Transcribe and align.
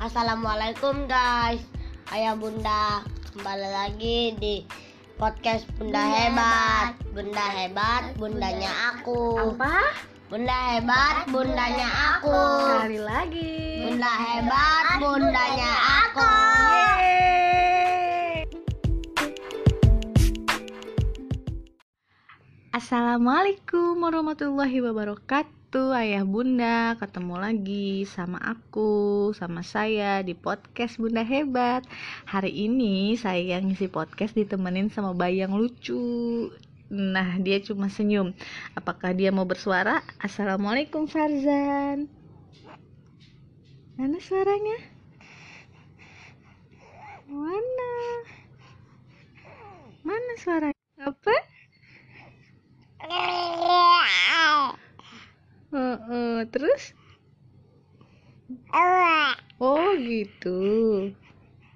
Assalamualaikum 0.00 1.04
guys. 1.04 1.60
Ayah 2.08 2.32
bunda 2.32 3.04
Kembali 3.36 3.68
lagi 3.68 4.32
di 4.40 4.64
podcast 5.20 5.68
Bunda, 5.76 6.00
Bunda 6.00 6.16
Hebat. 6.16 6.96
Bunda 7.12 7.44
Hebat 7.52 8.02
Bundanya 8.16 8.96
aku. 8.96 9.52
Apa? 9.52 9.92
Bunda 10.32 10.56
Hebat 10.72 11.28
Bundanya 11.28 12.16
aku. 12.16 12.32
Sekali 12.32 12.96
lagi. 12.96 13.52
Bunda 13.92 14.08
Hebat 14.08 15.04
Bundanya 15.04 15.72
aku. 16.08 16.32
Yeay. 16.72 18.48
Assalamualaikum 22.72 24.00
warahmatullahi 24.00 24.80
wabarakatuh 24.80 25.59
Ayah 25.70 26.26
bunda 26.26 26.98
ketemu 26.98 27.38
lagi 27.38 28.02
sama 28.02 28.42
aku 28.42 29.30
Sama 29.38 29.62
saya 29.62 30.18
di 30.18 30.34
podcast 30.34 30.98
Bunda 30.98 31.22
Hebat 31.22 31.86
Hari 32.26 32.66
ini 32.66 33.14
saya 33.14 33.62
ngisi 33.62 33.86
podcast 33.86 34.34
ditemenin 34.34 34.90
sama 34.90 35.14
bayi 35.14 35.46
yang 35.46 35.54
lucu 35.54 36.50
Nah 36.90 37.38
dia 37.38 37.62
cuma 37.62 37.86
senyum 37.86 38.34
Apakah 38.74 39.14
dia 39.14 39.30
mau 39.30 39.46
bersuara? 39.46 40.02
Assalamualaikum 40.18 41.06
Farzan 41.06 42.10
Mana 43.94 44.18
suaranya? 44.18 44.74
Mana? 47.30 47.94
Mana 50.02 50.32
suaranya? 50.34 50.82
Apa? 50.98 51.36
Heeh, 55.70 56.50
terus? 56.50 56.98
Oh 59.62 59.94
gitu. 59.94 60.58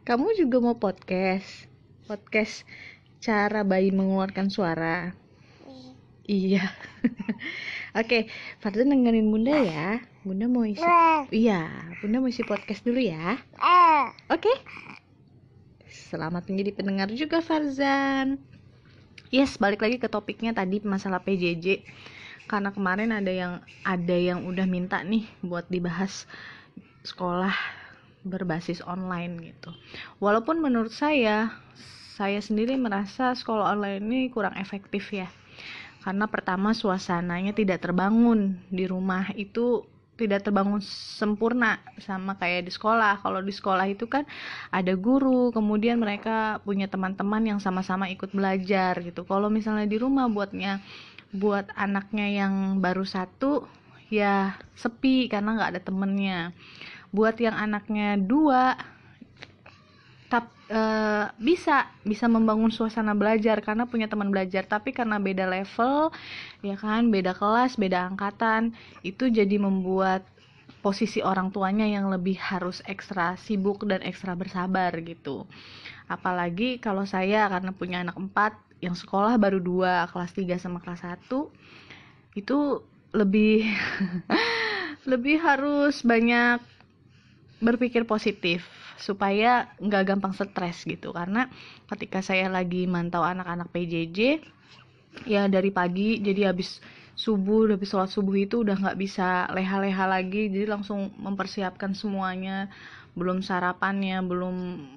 Kamu 0.03 0.35
juga 0.35 0.59
mau 0.59 0.75
podcast? 0.75 1.71
Podcast 2.11 2.67
cara 3.23 3.63
bayi 3.63 3.95
mengeluarkan 3.95 4.51
suara. 4.51 5.15
Iya. 6.27 6.75
Oke, 8.03 8.27
Farzan 8.59 8.91
dengerin 8.91 9.31
Bunda 9.31 9.63
ya. 9.63 10.03
Bunda 10.27 10.51
mau 10.51 10.67
isi. 10.67 10.83
Iya, 11.31 11.71
Bunda 12.03 12.19
mau 12.19 12.27
isi 12.27 12.43
podcast 12.43 12.83
dulu 12.83 12.99
ya. 12.99 13.39
Oke. 14.27 14.51
Selamat 15.87 16.51
menjadi 16.51 16.75
pendengar 16.75 17.15
juga 17.15 17.39
Farzan. 17.39 18.43
Yes, 19.31 19.55
balik 19.55 19.87
lagi 19.87 20.03
ke 20.03 20.11
topiknya 20.11 20.51
tadi 20.51 20.83
masalah 20.83 21.23
PJJ. 21.23 21.87
Karena 22.45 22.71
kemarin 22.71 23.11
ada 23.13 23.33
yang 23.33 23.53
ada 23.83 24.17
yang 24.17 24.45
udah 24.45 24.67
minta 24.69 25.01
nih 25.01 25.25
buat 25.41 25.65
dibahas 25.73 26.29
sekolah 27.05 27.53
berbasis 28.25 28.81
online 28.85 29.53
gitu. 29.53 29.71
Walaupun 30.21 30.61
menurut 30.61 30.93
saya 30.93 31.53
saya 32.15 32.39
sendiri 32.39 32.79
merasa 32.79 33.35
sekolah 33.35 33.75
online 33.75 34.01
ini 34.05 34.21
kurang 34.33 34.57
efektif 34.57 35.11
ya. 35.13 35.29
Karena 36.05 36.29
pertama 36.29 36.77
suasananya 36.77 37.57
tidak 37.57 37.81
terbangun 37.81 38.61
di 38.69 38.85
rumah 38.85 39.33
itu 39.35 39.89
tidak 40.15 40.47
terbangun 40.47 40.79
sempurna 41.19 41.83
sama 41.99 42.39
kayak 42.39 42.71
di 42.71 42.73
sekolah. 42.73 43.19
Kalau 43.19 43.43
di 43.43 43.51
sekolah 43.51 43.87
itu 43.91 44.07
kan 44.07 44.23
ada 44.71 44.95
guru, 44.95 45.51
kemudian 45.51 45.99
mereka 45.99 46.63
punya 46.63 46.87
teman-teman 46.87 47.43
yang 47.43 47.59
sama-sama 47.59 48.07
ikut 48.13 48.31
belajar 48.31 48.95
gitu. 49.03 49.27
Kalau 49.27 49.51
misalnya 49.51 49.91
di 49.91 49.99
rumah 49.99 50.31
buatnya 50.31 50.79
buat 51.35 51.67
anaknya 51.75 52.31
yang 52.31 52.79
baru 52.79 53.03
satu 53.03 53.67
ya 54.07 54.55
sepi 54.79 55.27
karena 55.27 55.59
nggak 55.59 55.71
ada 55.75 55.83
temennya. 55.83 56.55
Buat 57.11 57.43
yang 57.43 57.59
anaknya 57.59 58.15
dua 58.19 58.79
tap, 60.31 60.51
eh, 60.71 61.27
bisa 61.43 61.91
bisa 62.07 62.31
membangun 62.31 62.71
suasana 62.71 63.13
belajar 63.19 63.59
karena 63.67 63.85
punya 63.87 64.07
teman 64.07 64.31
belajar 64.31 64.65
tapi 64.67 64.95
karena 64.95 65.19
beda 65.19 65.47
level 65.47 66.11
ya 66.65 66.75
kan 66.79 67.11
beda 67.13 67.37
kelas 67.37 67.77
beda 67.79 68.11
angkatan 68.11 68.73
itu 69.07 69.29
jadi 69.31 69.61
membuat 69.61 70.27
posisi 70.81 71.25
orang 71.25 71.49
tuanya 71.49 71.89
yang 71.89 72.13
lebih 72.13 72.37
harus 72.37 72.85
ekstra 72.85 73.37
sibuk 73.41 73.85
dan 73.89 74.03
ekstra 74.05 74.37
bersabar 74.37 74.91
gitu 75.01 75.49
apalagi 76.09 76.83
kalau 76.83 77.09
saya 77.09 77.49
karena 77.49 77.73
punya 77.73 78.05
anak 78.05 78.17
empat 78.21 78.53
yang 78.83 78.97
sekolah 78.97 79.39
baru 79.39 79.63
dua 79.63 80.09
kelas 80.11 80.33
3 80.35 80.59
sama 80.59 80.79
kelas 80.83 81.05
1 81.05 81.31
itu 82.35 82.59
lebih 83.15 83.63
lebih 85.11 85.37
harus 85.39 86.03
banyak 86.03 86.59
berpikir 87.63 88.05
positif 88.05 88.67
supaya 88.99 89.71
nggak 89.79 90.15
gampang 90.15 90.35
stres 90.35 90.85
gitu. 90.85 91.15
Karena 91.15 91.49
ketika 91.89 92.21
saya 92.21 92.51
lagi 92.51 92.85
mantau 92.85 93.23
anak-anak 93.23 93.71
PJJ 93.71 94.43
ya 95.25 95.47
dari 95.47 95.71
pagi 95.71 96.19
jadi 96.19 96.51
habis 96.51 96.83
subuh 97.15 97.71
habis 97.71 97.95
sholat 97.95 98.11
subuh 98.11 98.35
itu 98.35 98.67
udah 98.67 98.75
nggak 98.75 98.99
bisa 98.99 99.49
leha-leha 99.55 100.05
lagi. 100.11 100.51
Jadi 100.51 100.67
langsung 100.67 101.15
mempersiapkan 101.17 101.95
semuanya. 101.95 102.69
Belum 103.15 103.39
sarapannya 103.47 104.19
belum 104.27 104.57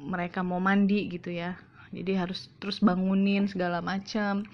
mereka 0.10 0.42
mau 0.42 0.58
mandi 0.58 1.06
gitu 1.06 1.30
ya 1.30 1.54
jadi 1.92 2.28
harus 2.28 2.52
terus 2.60 2.84
bangunin 2.84 3.48
segala 3.48 3.80
macam 3.80 4.48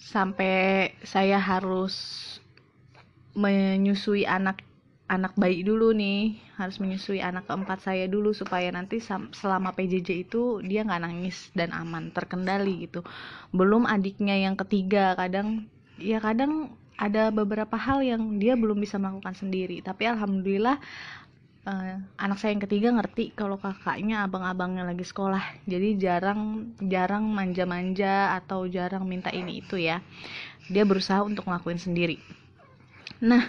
sampai 0.00 0.90
saya 1.06 1.38
harus 1.38 1.94
menyusui 3.36 4.26
anak 4.26 4.64
anak 5.10 5.34
bayi 5.34 5.66
dulu 5.66 5.90
nih. 5.90 6.38
Harus 6.54 6.78
menyusui 6.78 7.18
anak 7.18 7.50
keempat 7.50 7.82
saya 7.82 8.06
dulu 8.06 8.30
supaya 8.30 8.70
nanti 8.70 9.02
selama 9.34 9.74
PJJ 9.74 10.30
itu 10.30 10.62
dia 10.62 10.86
nggak 10.86 11.02
nangis 11.02 11.50
dan 11.58 11.74
aman 11.74 12.14
terkendali 12.14 12.86
gitu. 12.86 13.02
Belum 13.50 13.90
adiknya 13.90 14.38
yang 14.38 14.54
ketiga 14.54 15.18
kadang 15.18 15.66
ya 15.98 16.22
kadang 16.22 16.78
ada 17.00 17.32
beberapa 17.32 17.74
hal 17.80 18.04
yang 18.04 18.38
dia 18.38 18.54
belum 18.54 18.78
bisa 18.78 19.02
melakukan 19.02 19.34
sendiri. 19.34 19.82
Tapi 19.82 20.06
alhamdulillah 20.06 20.78
eh, 21.68 21.96
anak 22.16 22.38
saya 22.40 22.56
yang 22.56 22.64
ketiga 22.64 22.88
ngerti 22.94 23.36
kalau 23.36 23.60
kakaknya 23.60 24.24
abang-abangnya 24.24 24.88
lagi 24.88 25.04
sekolah. 25.04 25.42
Jadi 25.68 26.00
jarang 26.00 26.72
jarang 26.80 27.28
manja-manja 27.28 28.36
atau 28.40 28.64
jarang 28.64 29.04
minta 29.04 29.28
ini 29.28 29.60
itu 29.60 29.76
ya. 29.76 30.00
Dia 30.72 30.88
berusaha 30.88 31.20
untuk 31.20 31.44
ngelakuin 31.48 31.80
sendiri. 31.80 32.16
Nah 33.20 33.44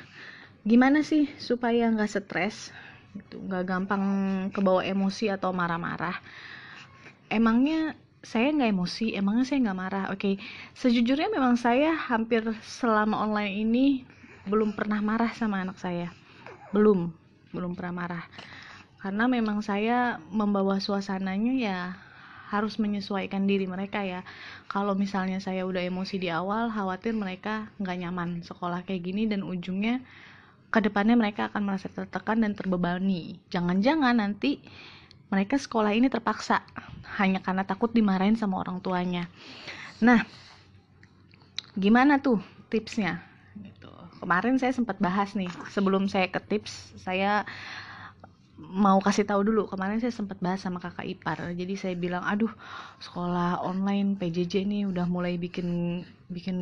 gimana 0.68 1.02
sih 1.06 1.32
supaya 1.40 1.88
nggak 1.88 2.12
stres? 2.12 2.76
Gitu 3.16 3.40
nggak 3.40 3.64
gampang 3.68 4.04
kebawa 4.52 4.84
emosi 4.84 5.32
atau 5.32 5.56
marah-marah. 5.56 6.20
Emangnya 7.32 7.96
saya 8.22 8.52
nggak 8.52 8.72
emosi? 8.76 9.16
Emangnya 9.16 9.46
saya 9.48 9.60
nggak 9.64 9.80
marah? 9.80 10.06
Oke 10.12 10.36
sejujurnya 10.76 11.32
memang 11.32 11.56
saya 11.56 11.96
hampir 11.96 12.44
selama 12.60 13.24
online 13.24 13.56
ini 13.64 13.86
belum 14.52 14.76
pernah 14.76 15.00
marah 15.00 15.32
sama 15.32 15.64
anak 15.64 15.80
saya. 15.80 16.12
Belum 16.76 17.21
belum 17.52 17.78
pernah 17.78 18.04
marah 18.04 18.26
karena 19.02 19.26
memang 19.28 19.64
saya 19.64 20.20
membawa 20.30 20.78
suasananya 20.82 21.54
ya 21.58 21.80
harus 22.52 22.76
menyesuaikan 22.76 23.48
diri 23.48 23.64
mereka 23.64 24.04
ya 24.04 24.28
kalau 24.68 24.92
misalnya 24.92 25.40
saya 25.40 25.64
udah 25.64 25.80
emosi 25.88 26.20
di 26.20 26.28
awal 26.28 26.68
khawatir 26.68 27.16
mereka 27.16 27.72
nggak 27.80 27.98
nyaman 28.04 28.30
sekolah 28.44 28.84
kayak 28.84 29.08
gini 29.08 29.24
dan 29.28 29.48
ujungnya 29.48 30.04
ke 30.72 30.80
depannya 30.80 31.20
mereka 31.20 31.52
akan 31.52 31.68
merasa 31.68 31.92
tertekan 31.92 32.40
dan 32.40 32.56
terbebani. 32.56 33.36
Jangan-jangan 33.52 34.24
nanti 34.24 34.64
mereka 35.28 35.60
sekolah 35.60 35.92
ini 35.92 36.08
terpaksa 36.08 36.64
hanya 37.20 37.44
karena 37.44 37.68
takut 37.68 37.92
dimarahin 37.92 38.40
sama 38.40 38.64
orang 38.64 38.80
tuanya. 38.80 39.28
Nah, 40.00 40.24
gimana 41.76 42.24
tuh 42.24 42.40
tipsnya? 42.72 43.20
Kemarin 44.22 44.62
saya 44.62 44.70
sempat 44.72 45.02
bahas 45.02 45.34
nih, 45.34 45.50
sebelum 45.74 46.06
saya 46.06 46.30
ke 46.30 46.38
tips, 46.38 46.94
saya 47.02 47.42
mau 48.62 49.02
kasih 49.02 49.26
tahu 49.26 49.42
dulu 49.42 49.66
kemarin 49.66 49.98
saya 49.98 50.14
sempat 50.14 50.38
bahas 50.38 50.62
sama 50.62 50.78
kakak 50.78 51.10
ipar. 51.10 51.42
Jadi 51.58 51.74
saya 51.74 51.98
bilang 51.98 52.22
aduh 52.22 52.54
sekolah 53.02 53.66
online 53.66 54.14
PJJ 54.22 54.70
nih 54.70 54.84
udah 54.86 55.10
mulai 55.10 55.42
bikin 55.42 56.02
bikin 56.30 56.58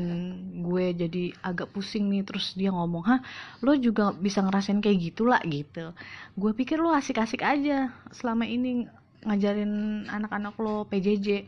gue 0.63 0.95
jadi 0.95 1.35
agak 1.43 1.75
pusing 1.75 2.07
nih. 2.07 2.23
Terus 2.23 2.55
dia 2.55 2.71
ngomong 2.71 3.03
hah 3.03 3.19
lo 3.59 3.75
juga 3.75 4.15
bisa 4.15 4.39
ngerasain 4.39 4.79
kayak 4.79 5.11
gitu 5.11 5.27
lah 5.27 5.43
gitu. 5.43 5.91
Gue 6.39 6.55
pikir 6.55 6.79
lo 6.79 6.95
asik-asik 6.95 7.43
aja 7.43 7.91
selama 8.15 8.47
ini 8.47 8.87
ngajarin 9.27 10.07
anak-anak 10.07 10.55
lo 10.55 10.87
PJJ 10.87 11.43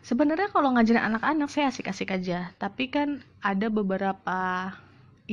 sebenarnya 0.00 0.48
kalau 0.48 0.72
ngajarin 0.72 1.04
anak-anak 1.04 1.52
saya 1.52 1.68
asik-asik 1.68 2.16
aja. 2.16 2.56
Tapi 2.56 2.88
kan 2.88 3.20
ada 3.44 3.68
beberapa 3.68 4.72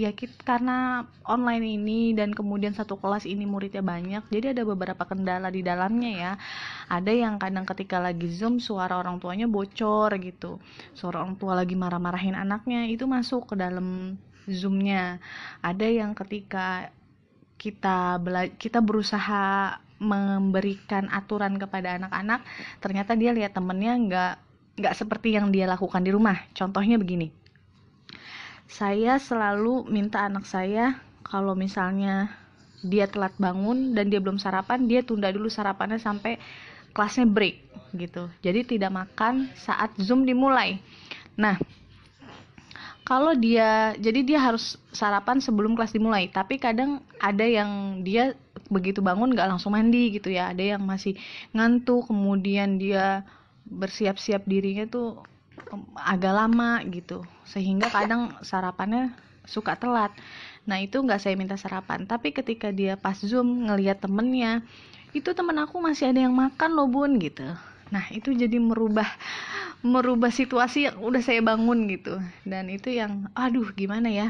ya 0.05 0.11
kita, 0.15 0.39
karena 0.47 1.03
online 1.27 1.79
ini 1.79 1.99
dan 2.15 2.31
kemudian 2.31 2.71
satu 2.71 2.95
kelas 2.95 3.27
ini 3.27 3.43
muridnya 3.43 3.83
banyak 3.83 4.23
jadi 4.31 4.55
ada 4.55 4.63
beberapa 4.63 5.03
kendala 5.03 5.51
di 5.51 5.61
dalamnya 5.65 6.11
ya. 6.13 6.31
Ada 6.87 7.11
yang 7.11 7.35
kadang 7.41 7.65
ketika 7.67 7.97
lagi 7.99 8.27
zoom 8.31 8.63
suara 8.63 8.95
orang 8.99 9.19
tuanya 9.19 9.47
bocor 9.49 10.13
gitu. 10.21 10.59
Suara 10.95 11.23
orang 11.23 11.35
tua 11.35 11.57
lagi 11.59 11.75
marah-marahin 11.75 12.35
anaknya 12.37 12.87
itu 12.87 13.03
masuk 13.07 13.51
ke 13.51 13.55
dalam 13.59 14.19
zoomnya. 14.47 15.19
Ada 15.63 15.87
yang 15.87 16.11
ketika 16.13 16.91
kita 17.59 18.19
kita 18.55 18.79
berusaha 18.79 19.75
memberikan 19.99 21.11
aturan 21.11 21.59
kepada 21.59 21.99
anak-anak 21.99 22.47
ternyata 22.79 23.19
dia 23.19 23.35
lihat 23.35 23.51
temennya 23.51 23.93
nggak 23.99 24.33
nggak 24.79 24.95
seperti 24.95 25.35
yang 25.35 25.51
dia 25.51 25.67
lakukan 25.67 26.03
di 26.03 26.11
rumah. 26.15 26.39
Contohnya 26.55 26.95
begini 26.95 27.38
saya 28.69 29.17
selalu 29.17 29.89
minta 29.89 30.21
anak 30.21 30.45
saya 30.45 31.01
kalau 31.25 31.57
misalnya 31.57 32.29
dia 32.85 33.09
telat 33.09 33.33
bangun 33.35 33.97
dan 33.97 34.07
dia 34.07 34.21
belum 34.23 34.39
sarapan 34.39 34.87
dia 34.87 35.03
tunda 35.03 35.27
dulu 35.33 35.51
sarapannya 35.51 35.99
sampai 35.99 36.39
kelasnya 36.93 37.27
break 37.27 37.59
gitu. 37.97 38.29
Jadi 38.45 38.77
tidak 38.77 38.93
makan 38.93 39.49
saat 39.57 39.91
zoom 39.99 40.23
dimulai. 40.23 40.77
Nah 41.35 41.57
kalau 43.03 43.33
dia 43.33 43.97
jadi 43.97 44.21
dia 44.21 44.39
harus 44.39 44.77
sarapan 44.93 45.41
sebelum 45.41 45.73
kelas 45.73 45.97
dimulai. 45.97 46.29
Tapi 46.29 46.61
kadang 46.61 47.01
ada 47.17 47.43
yang 47.43 48.05
dia 48.05 48.37
begitu 48.69 49.01
bangun 49.01 49.33
nggak 49.33 49.49
langsung 49.49 49.73
mandi 49.73 50.13
gitu 50.13 50.29
ya. 50.29 50.53
Ada 50.53 50.77
yang 50.77 50.85
masih 50.85 51.17
ngantuk 51.57 52.05
kemudian 52.05 52.77
dia 52.77 53.25
bersiap-siap 53.65 54.45
dirinya 54.45 54.85
tuh 54.85 55.21
agak 55.95 56.33
lama 56.33 56.81
gitu. 56.87 57.23
Sehingga 57.47 57.91
kadang 57.91 58.35
sarapannya 58.41 59.13
suka 59.49 59.75
telat. 59.75 60.13
Nah 60.69 60.77
itu 60.77 61.01
nggak 61.01 61.21
saya 61.21 61.33
minta 61.33 61.57
sarapan. 61.57 62.05
Tapi 62.05 62.35
ketika 62.35 62.69
dia 62.69 62.95
pas 62.99 63.17
zoom 63.17 63.65
ngelihat 63.69 64.03
temennya 64.03 64.61
itu 65.09 65.33
temen 65.33 65.57
aku 65.57 65.81
masih 65.81 66.13
ada 66.13 66.21
yang 66.29 66.35
makan 66.37 66.77
loh 66.77 66.85
bun 66.85 67.17
gitu. 67.17 67.45
Nah 67.89 68.05
itu 68.13 68.29
jadi 68.29 68.61
merubah 68.61 69.09
merubah 69.81 70.29
situasi 70.29 70.91
yang 70.91 71.01
udah 71.01 71.21
saya 71.25 71.41
bangun 71.41 71.89
gitu. 71.89 72.21
Dan 72.45 72.69
itu 72.69 72.93
yang 72.93 73.25
aduh 73.33 73.73
gimana 73.73 74.13
ya? 74.13 74.29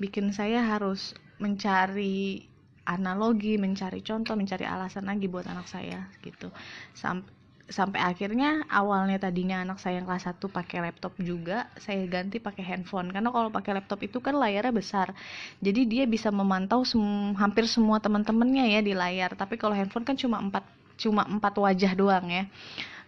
Bikin 0.00 0.32
saya 0.32 0.64
harus 0.64 1.12
mencari 1.36 2.48
analogi 2.82 3.54
mencari 3.62 4.02
contoh 4.02 4.34
mencari 4.34 4.66
alasan 4.66 5.06
lagi 5.06 5.30
buat 5.30 5.46
anak 5.46 5.68
saya 5.70 6.10
gitu. 6.24 6.50
Sampai 6.96 7.41
sampai 7.72 8.04
akhirnya 8.04 8.62
awalnya 8.68 9.16
tadinya 9.16 9.64
anak 9.64 9.80
saya 9.80 9.98
yang 9.98 10.06
kelas 10.06 10.28
1 10.28 10.38
pakai 10.52 10.78
laptop 10.84 11.16
juga 11.18 11.66
saya 11.80 12.04
ganti 12.04 12.38
pakai 12.38 12.60
handphone. 12.62 13.08
Karena 13.08 13.32
kalau 13.32 13.48
pakai 13.48 13.80
laptop 13.80 14.04
itu 14.04 14.20
kan 14.20 14.36
layarnya 14.36 14.70
besar. 14.70 15.16
Jadi 15.58 15.88
dia 15.88 16.04
bisa 16.04 16.28
memantau 16.28 16.84
sem 16.84 17.00
hampir 17.40 17.64
semua 17.64 17.98
teman-temannya 17.98 18.76
ya 18.76 18.80
di 18.84 18.92
layar. 18.92 19.32
Tapi 19.32 19.56
kalau 19.56 19.72
handphone 19.72 20.04
kan 20.04 20.14
cuma 20.14 20.38
empat 20.38 20.62
cuma 21.00 21.24
empat 21.24 21.56
wajah 21.56 21.92
doang 21.96 22.28
ya. 22.28 22.44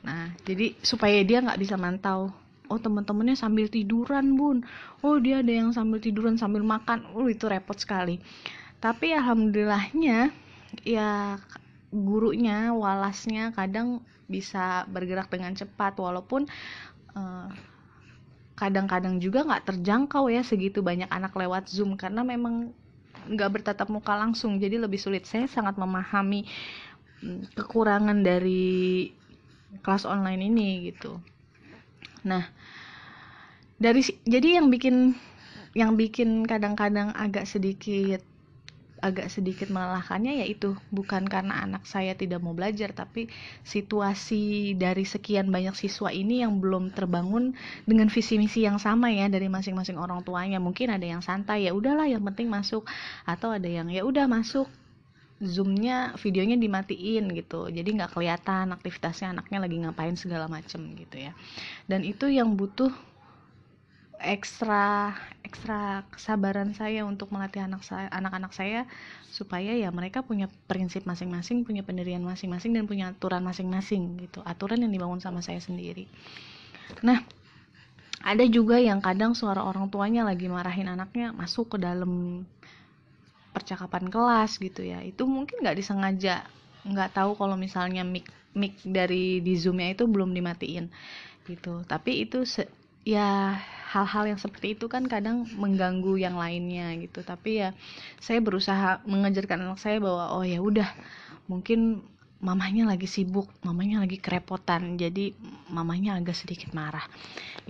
Nah 0.03 0.33
jadi 0.43 0.73
supaya 0.81 1.21
dia 1.21 1.45
nggak 1.45 1.61
bisa 1.61 1.77
mantau. 1.77 2.33
Oh 2.73 2.81
teman-temannya 2.81 3.37
sambil 3.37 3.69
tiduran 3.69 4.41
bun. 4.41 4.65
Oh 5.05 5.21
dia 5.21 5.45
ada 5.45 5.53
yang 5.53 5.71
sambil 5.77 6.01
tiduran 6.01 6.41
sambil 6.41 6.65
makan. 6.65 7.05
Oh 7.13 7.29
itu 7.29 7.45
repot 7.45 7.77
sekali. 7.77 8.19
Tapi 8.81 9.13
alhamdulillahnya 9.13 10.33
ya 10.83 11.37
gurunya 11.95 12.75
walasnya 12.75 13.55
kadang 13.55 14.03
bisa 14.27 14.83
bergerak 14.91 15.31
dengan 15.31 15.55
cepat 15.55 15.95
walaupun 16.03 16.51
kadang 17.15 17.55
kadang-kadang 18.55 19.23
juga 19.23 19.47
nggak 19.47 19.67
terjangkau 19.71 20.31
ya 20.31 20.43
segitu 20.43 20.83
banyak 20.83 21.07
anak 21.11 21.35
lewat 21.35 21.71
zoom 21.71 21.95
karena 21.95 22.27
memang 22.27 22.75
nggak 23.31 23.51
bertatap 23.61 23.89
muka 23.91 24.15
langsung 24.15 24.59
jadi 24.59 24.79
lebih 24.79 24.99
sulit. 24.99 25.27
Saya 25.27 25.47
sangat 25.47 25.75
memahami 25.79 26.47
mm, 27.23 27.55
kekurangan 27.59 28.23
dari 28.23 29.11
kelas 29.83 30.07
online 30.07 30.51
ini 30.51 30.69
gitu. 30.91 31.19
Nah 32.27 32.47
dari 33.79 34.07
jadi 34.23 34.63
yang 34.63 34.71
bikin 34.71 35.19
yang 35.75 35.99
bikin 35.99 36.47
kadang-kadang 36.47 37.11
agak 37.19 37.51
sedikit 37.51 38.23
agak 39.05 39.29
sedikit 39.29 39.69
melelahkannya 39.69 40.41
yaitu 40.41 40.73
bukan 40.89 41.29
karena 41.29 41.61
anak 41.61 41.85
saya 41.85 42.17
tidak 42.17 42.41
mau 42.41 42.57
belajar 42.57 42.97
tapi 42.97 43.29
situasi 43.61 44.73
dari 44.81 45.05
sekian 45.05 45.53
banyak 45.53 45.77
siswa 45.77 46.09
ini 46.09 46.41
yang 46.41 46.65
belum 46.65 46.97
terbangun 46.97 47.53
dengan 47.85 48.09
visi 48.09 48.41
misi 48.41 48.65
yang 48.65 48.81
sama 48.81 49.13
ya 49.13 49.29
dari 49.29 49.53
masing-masing 49.53 50.01
orang 50.01 50.25
tuanya. 50.25 50.57
Mungkin 50.57 50.89
ada 50.89 51.05
yang 51.05 51.21
santai 51.21 51.69
ya 51.69 51.77
udahlah 51.77 52.09
yang 52.09 52.25
penting 52.25 52.49
masuk. 52.49 52.89
Atau 53.29 53.53
ada 53.53 53.69
yang 53.69 53.93
ya 53.93 54.09
udah 54.09 54.25
masuk. 54.25 54.67
Zoomnya 55.45 56.17
videonya 56.17 56.57
dimatiin 56.57 57.29
gitu. 57.37 57.69
Jadi 57.69 57.89
nggak 58.01 58.17
kelihatan 58.17 58.73
aktivitasnya 58.73 59.37
anaknya 59.37 59.59
lagi 59.61 59.77
ngapain 59.83 60.17
segala 60.17 60.49
macem 60.49 60.81
gitu 60.97 61.21
ya. 61.21 61.37
Dan 61.85 62.07
itu 62.07 62.31
yang 62.31 62.57
butuh 62.57 62.95
ekstra 64.27 65.15
ekstra 65.45 66.03
kesabaran 66.11 66.73
saya 66.75 67.05
untuk 67.07 67.31
melatih 67.31 67.63
anak 67.63 67.85
saya 67.87 68.09
anak-anak 68.11 68.51
saya 68.57 68.89
supaya 69.29 69.77
ya 69.77 69.93
mereka 69.93 70.25
punya 70.25 70.51
prinsip 70.67 71.05
masing-masing 71.05 71.63
punya 71.63 71.85
pendirian 71.85 72.25
masing-masing 72.25 72.75
dan 72.75 72.89
punya 72.89 73.13
aturan 73.13 73.45
masing-masing 73.45 74.19
gitu 74.19 74.41
aturan 74.43 74.83
yang 74.83 74.91
dibangun 74.91 75.21
sama 75.21 75.45
saya 75.45 75.61
sendiri. 75.61 76.11
Nah 77.07 77.23
ada 78.25 78.45
juga 78.49 78.81
yang 78.81 79.05
kadang 79.05 79.37
suara 79.37 79.61
orang 79.61 79.93
tuanya 79.93 80.25
lagi 80.25 80.49
marahin 80.49 80.89
anaknya 80.89 81.37
masuk 81.37 81.77
ke 81.77 81.79
dalam 81.79 82.43
percakapan 83.53 84.09
kelas 84.09 84.57
gitu 84.59 84.81
ya. 84.81 85.05
Itu 85.05 85.29
mungkin 85.29 85.61
nggak 85.61 85.77
disengaja 85.77 86.49
nggak 86.85 87.13
tahu 87.17 87.37
kalau 87.37 87.57
misalnya 87.57 88.03
mic 88.05 88.29
mic 88.57 88.81
dari 88.83 89.45
di 89.45 89.55
zoomnya 89.61 89.93
itu 89.93 90.09
belum 90.09 90.33
dimatiin 90.33 90.89
gitu. 91.47 91.85
Tapi 91.85 92.25
itu 92.25 92.43
ya 93.05 93.61
hal-hal 93.95 94.35
yang 94.35 94.41
seperti 94.43 94.75
itu 94.75 94.91
kan 94.91 95.07
kadang 95.07 95.47
mengganggu 95.55 96.19
yang 96.19 96.35
lainnya 96.35 96.91
gitu. 96.99 97.23
Tapi 97.23 97.63
ya 97.63 97.71
saya 98.19 98.43
berusaha 98.43 98.99
mengajarkan 99.07 99.71
anak 99.71 99.79
saya 99.79 100.03
bahwa 100.03 100.35
oh 100.35 100.43
ya 100.43 100.59
udah 100.59 100.91
mungkin 101.47 102.03
mamanya 102.45 102.85
lagi 102.85 103.09
sibuk 103.09 103.49
mamanya 103.65 104.05
lagi 104.05 104.21
kerepotan 104.21 105.01
jadi 105.01 105.33
mamanya 105.71 106.19
agak 106.19 106.35
sedikit 106.35 106.75
marah. 106.75 107.07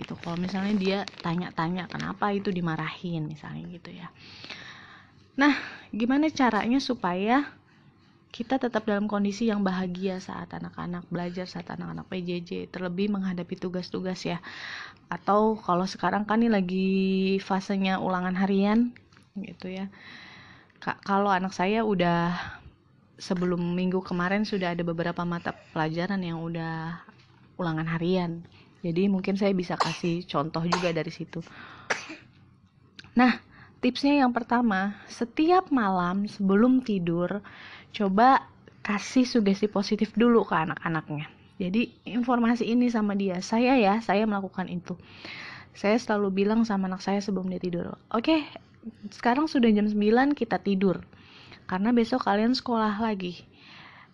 Itu 0.01 0.17
kalau 0.19 0.35
misalnya 0.35 0.73
dia 0.75 0.99
tanya-tanya 1.21 1.87
kenapa 1.87 2.33
itu 2.33 2.49
dimarahin? 2.49 3.29
misalnya 3.29 3.63
gitu 3.69 3.93
ya. 3.93 4.09
Nah 5.37 5.53
gimana 5.93 6.27
caranya 6.33 6.81
supaya 6.81 7.45
kita 8.35 8.59
tetap 8.59 8.83
dalam 8.83 9.07
kondisi 9.07 9.47
yang 9.47 9.63
bahagia 9.63 10.19
saat 10.19 10.51
anak-anak 10.51 11.07
belajar, 11.07 11.47
saat 11.47 11.71
anak-anak 11.71 12.03
PJJ, 12.11 12.67
terlebih 12.67 13.07
menghadapi 13.07 13.55
tugas-tugas 13.55 14.19
ya. 14.27 14.43
Atau 15.07 15.55
kalau 15.63 15.87
sekarang 15.87 16.27
kan 16.27 16.43
ini 16.43 16.51
lagi 16.51 16.89
fasenya 17.39 18.03
ulangan 18.03 18.35
harian 18.35 18.91
gitu 19.39 19.71
ya. 19.71 19.87
kalau 20.83 21.33
anak 21.33 21.49
saya 21.55 21.81
udah 21.81 22.35
sebelum 23.15 23.73
minggu 23.73 24.03
kemarin 24.03 24.43
sudah 24.43 24.75
ada 24.75 24.83
beberapa 24.83 25.23
mata 25.23 25.55
pelajaran 25.71 26.19
yang 26.19 26.43
udah 26.43 26.99
ulangan 27.55 27.87
harian. 27.87 28.43
Jadi 28.83 29.07
mungkin 29.09 29.39
saya 29.39 29.55
bisa 29.55 29.79
kasih 29.79 30.27
contoh 30.27 30.61
juga 30.67 30.91
dari 30.91 31.09
situ. 31.09 31.41
Nah, 33.15 33.39
tipsnya 33.79 34.21
yang 34.21 34.35
pertama, 34.35 34.99
setiap 35.07 35.71
malam 35.71 36.27
sebelum 36.27 36.83
tidur 36.83 37.41
coba 37.95 38.43
kasih 38.83 39.23
sugesti 39.23 39.71
positif 39.71 40.11
dulu 40.13 40.43
ke 40.43 40.53
anak-anaknya. 40.53 41.31
Jadi 41.55 41.87
informasi 42.03 42.67
ini 42.67 42.91
sama 42.91 43.15
dia 43.15 43.39
saya 43.39 43.79
ya 43.79 44.03
saya 44.03 44.27
melakukan 44.27 44.67
itu. 44.67 44.99
Saya 45.75 45.99
selalu 45.99 46.43
bilang 46.43 46.63
sama 46.63 46.87
anak 46.87 47.03
saya 47.03 47.19
sebelum 47.19 47.51
dia 47.51 47.59
tidur 47.59 47.99
oke 48.15 48.23
okay, 48.23 48.47
sekarang 49.11 49.51
sudah 49.51 49.67
jam 49.75 49.91
9 49.91 50.31
kita 50.39 50.55
tidur 50.63 51.03
karena 51.67 51.91
besok 51.91 52.23
kalian 52.23 52.55
sekolah 52.55 52.95
lagi 52.97 53.43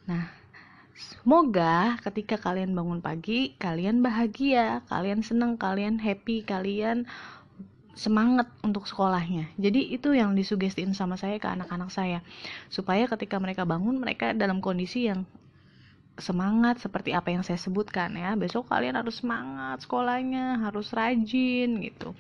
nah 0.10 0.34
Semoga 1.02 1.98
ketika 2.06 2.38
kalian 2.38 2.78
bangun 2.78 3.02
pagi, 3.02 3.58
kalian 3.58 4.06
bahagia, 4.06 4.86
kalian 4.86 5.26
senang, 5.26 5.58
kalian 5.58 5.98
happy, 5.98 6.46
kalian 6.46 7.10
semangat 8.02 8.50
untuk 8.66 8.90
sekolahnya. 8.90 9.54
Jadi 9.62 9.94
itu 9.94 10.18
yang 10.18 10.34
disugestiin 10.34 10.98
sama 10.98 11.22
saya 11.22 11.38
ke 11.38 11.46
anak-anak 11.46 11.94
saya. 11.94 12.26
Supaya 12.74 13.06
ketika 13.06 13.38
mereka 13.38 13.62
bangun 13.70 14.02
mereka 14.02 14.34
dalam 14.34 14.58
kondisi 14.58 15.06
yang 15.06 15.30
semangat 16.20 16.84
seperti 16.84 17.16
apa 17.16 17.32
yang 17.32 17.42
saya 17.42 17.56
sebutkan 17.56 18.12
ya. 18.14 18.36
Besok 18.36 18.68
kalian 18.68 19.00
harus 19.00 19.24
semangat 19.24 19.84
sekolahnya 19.84 20.60
harus 20.60 20.92
rajin 20.92 21.80
gitu. 21.80 22.12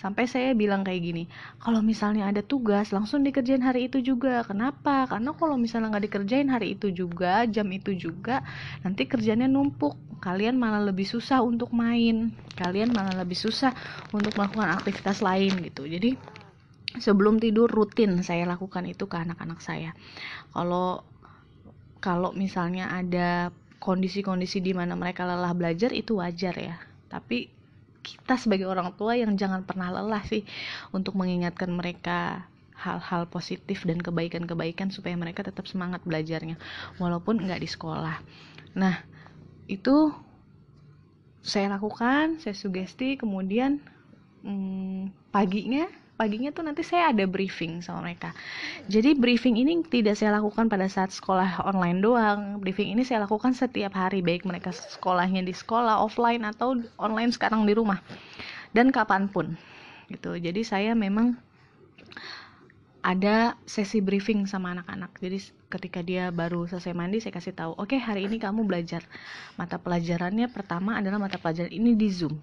Sampai 0.00 0.24
saya 0.24 0.56
bilang 0.56 0.82
kayak 0.82 1.00
gini 1.04 1.24
kalau 1.60 1.84
misalnya 1.84 2.28
ada 2.28 2.40
tugas 2.40 2.90
langsung 2.90 3.20
dikerjain 3.20 3.60
hari 3.60 3.92
itu 3.92 4.00
juga. 4.00 4.42
Kenapa? 4.48 5.04
Karena 5.08 5.36
kalau 5.36 5.60
misalnya 5.60 5.92
nggak 5.92 6.04
dikerjain 6.08 6.48
hari 6.48 6.74
itu 6.76 6.88
juga 6.90 7.44
jam 7.44 7.68
itu 7.68 7.92
juga 7.92 8.40
nanti 8.80 9.04
kerjanya 9.04 9.46
numpuk. 9.46 9.96
Kalian 10.24 10.56
malah 10.56 10.80
lebih 10.80 11.04
susah 11.04 11.44
untuk 11.44 11.70
main. 11.76 12.32
Kalian 12.56 12.96
malah 12.96 13.12
lebih 13.20 13.36
susah 13.36 13.76
untuk 14.08 14.32
melakukan 14.40 14.72
aktivitas 14.72 15.20
lain 15.20 15.52
gitu. 15.68 15.84
Jadi 15.84 16.16
sebelum 16.98 17.42
tidur 17.42 17.66
rutin 17.66 18.22
saya 18.22 18.46
lakukan 18.46 18.86
itu 18.86 19.04
ke 19.10 19.16
anak-anak 19.18 19.58
saya. 19.58 19.92
Kalau 20.54 21.02
kalau 22.04 22.36
misalnya 22.36 22.92
ada 22.92 23.48
kondisi-kondisi 23.80 24.60
di 24.60 24.76
mana 24.76 24.92
mereka 24.92 25.24
lelah 25.24 25.56
belajar 25.56 25.88
itu 25.96 26.20
wajar 26.20 26.52
ya. 26.52 26.76
Tapi 27.08 27.48
kita 28.04 28.36
sebagai 28.36 28.68
orang 28.68 28.92
tua 28.92 29.16
yang 29.16 29.32
jangan 29.40 29.64
pernah 29.64 29.88
lelah 29.88 30.20
sih 30.28 30.44
untuk 30.92 31.16
mengingatkan 31.16 31.72
mereka 31.72 32.44
hal-hal 32.76 33.24
positif 33.32 33.88
dan 33.88 34.04
kebaikan-kebaikan 34.04 34.92
supaya 34.92 35.16
mereka 35.16 35.40
tetap 35.40 35.64
semangat 35.64 36.04
belajarnya 36.04 36.60
walaupun 37.00 37.40
nggak 37.40 37.64
di 37.64 37.68
sekolah. 37.72 38.20
Nah 38.76 39.00
itu 39.64 40.12
saya 41.40 41.72
lakukan 41.72 42.44
saya 42.44 42.52
sugesti 42.52 43.16
kemudian 43.16 43.80
hmm, 44.44 45.32
paginya 45.32 45.88
paginya 46.24 46.48
tuh 46.56 46.64
nanti 46.64 46.80
saya 46.80 47.12
ada 47.12 47.28
briefing 47.28 47.84
sama 47.84 48.08
mereka. 48.08 48.32
Jadi 48.88 49.12
briefing 49.12 49.60
ini 49.60 49.84
tidak 49.84 50.16
saya 50.16 50.40
lakukan 50.40 50.72
pada 50.72 50.88
saat 50.88 51.12
sekolah 51.12 51.60
online 51.68 52.00
doang. 52.00 52.64
Briefing 52.64 52.96
ini 52.96 53.04
saya 53.04 53.28
lakukan 53.28 53.52
setiap 53.52 53.92
hari 53.92 54.24
baik 54.24 54.48
mereka 54.48 54.72
sekolahnya 54.72 55.44
di 55.44 55.52
sekolah 55.52 56.00
offline 56.00 56.48
atau 56.48 56.80
online 56.96 57.28
sekarang 57.28 57.68
di 57.68 57.76
rumah 57.76 58.00
dan 58.72 58.88
kapan 58.88 59.28
pun 59.28 59.52
gitu. 60.08 60.32
Jadi 60.40 60.64
saya 60.64 60.96
memang 60.96 61.36
ada 63.04 63.52
sesi 63.68 64.00
briefing 64.00 64.48
sama 64.48 64.72
anak-anak. 64.72 65.12
Jadi 65.20 65.52
ketika 65.68 66.00
dia 66.00 66.32
baru 66.32 66.64
selesai 66.64 66.96
mandi, 66.96 67.20
saya 67.20 67.36
kasih 67.36 67.52
tahu, 67.52 67.76
oke 67.76 67.92
okay, 67.92 68.00
hari 68.00 68.24
ini 68.24 68.40
kamu 68.40 68.64
belajar 68.64 69.04
mata 69.60 69.76
pelajarannya 69.76 70.48
pertama 70.48 70.96
adalah 70.96 71.20
mata 71.20 71.36
pelajaran 71.36 71.68
ini 71.68 71.92
di 71.92 72.08
Zoom. 72.08 72.40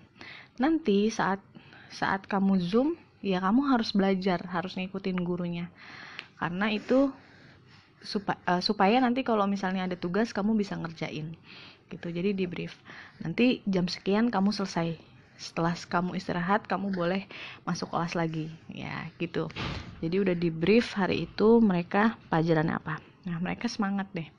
Nanti 0.61 1.09
saat 1.09 1.41
saat 1.89 2.29
kamu 2.29 2.61
Zoom, 2.61 2.93
ya 3.21 3.41
kamu 3.41 3.69
harus 3.69 3.93
belajar, 3.93 4.41
harus 4.49 4.77
ngikutin 4.77 5.17
gurunya. 5.21 5.69
Karena 6.41 6.73
itu 6.73 7.13
supaya, 8.01 8.41
uh, 8.49 8.61
supaya 8.61 8.97
nanti 8.97 9.21
kalau 9.21 9.45
misalnya 9.45 9.85
ada 9.85 9.97
tugas 9.97 10.33
kamu 10.33 10.57
bisa 10.57 10.73
ngerjain 10.77 11.37
gitu. 11.89 12.07
Jadi 12.09 12.33
di 12.33 12.45
brief. 12.49 12.77
Nanti 13.21 13.61
jam 13.69 13.85
sekian 13.85 14.33
kamu 14.33 14.49
selesai 14.49 15.11
setelah 15.41 15.73
kamu 15.73 16.21
istirahat 16.21 16.69
kamu 16.69 16.93
boleh 16.93 17.25
masuk 17.65 17.89
kelas 17.89 18.13
lagi 18.13 18.53
ya 18.69 19.09
gitu 19.17 19.49
jadi 19.97 20.21
udah 20.21 20.35
di 20.37 20.53
brief 20.53 20.93
hari 20.93 21.25
itu 21.25 21.57
mereka 21.57 22.13
pelajarannya 22.29 22.77
apa 22.77 23.01
nah 23.25 23.41
mereka 23.41 23.65
semangat 23.65 24.05
deh 24.13 24.29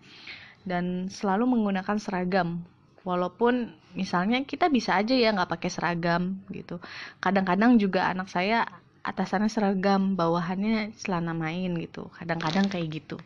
dan 0.62 1.10
selalu 1.10 1.58
menggunakan 1.58 1.98
seragam 1.98 2.62
walaupun 3.02 3.74
misalnya 3.92 4.42
kita 4.42 4.72
bisa 4.72 4.96
aja 4.96 5.12
ya 5.12 5.34
nggak 5.34 5.50
pakai 5.58 5.70
seragam 5.70 6.42
gitu. 6.50 6.78
Kadang-kadang 7.18 7.76
juga 7.76 8.08
anak 8.08 8.30
saya 8.30 8.66
atasannya 9.02 9.50
seragam 9.50 10.14
bawahannya 10.14 10.94
celana 10.94 11.34
main 11.34 11.74
gitu. 11.78 12.08
Kadang-kadang 12.14 12.70
kayak 12.70 13.02
gitu. 13.02 13.18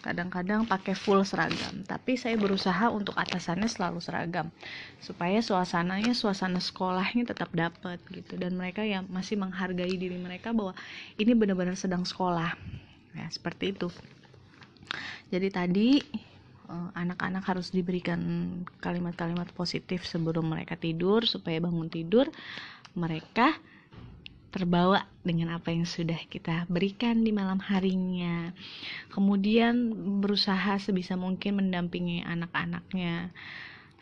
Kadang-kadang 0.00 0.64
pakai 0.64 0.96
full 0.96 1.20
seragam. 1.28 1.84
Tapi 1.84 2.16
saya 2.16 2.34
berusaha 2.40 2.88
untuk 2.88 3.14
atasannya 3.20 3.68
selalu 3.68 4.00
seragam. 4.00 4.48
Supaya 4.96 5.44
suasananya 5.44 6.16
suasana 6.16 6.58
sekolahnya 6.58 7.28
tetap 7.28 7.52
dapat 7.52 8.00
gitu. 8.08 8.40
Dan 8.40 8.56
mereka 8.56 8.80
yang 8.80 9.04
masih 9.12 9.36
menghargai 9.36 9.92
diri 10.00 10.16
mereka 10.16 10.56
bahwa 10.56 10.72
ini 11.20 11.36
benar-benar 11.36 11.76
sedang 11.76 12.08
sekolah. 12.08 12.56
Ya 13.12 13.28
seperti 13.28 13.76
itu. 13.76 13.92
Jadi 15.30 15.48
tadi 15.52 15.88
anak-anak 16.94 17.42
harus 17.44 17.74
diberikan 17.74 18.20
kalimat-kalimat 18.78 19.50
positif 19.52 20.06
sebelum 20.06 20.46
mereka 20.46 20.78
tidur 20.78 21.26
supaya 21.26 21.58
bangun 21.58 21.90
tidur 21.90 22.30
mereka 22.94 23.54
terbawa 24.50 25.06
dengan 25.22 25.54
apa 25.54 25.70
yang 25.70 25.86
sudah 25.86 26.18
kita 26.26 26.66
berikan 26.66 27.22
di 27.22 27.30
malam 27.30 27.62
harinya. 27.62 28.50
Kemudian 29.14 29.94
berusaha 30.18 30.74
sebisa 30.82 31.14
mungkin 31.14 31.62
mendampingi 31.62 32.26
anak-anaknya 32.26 33.30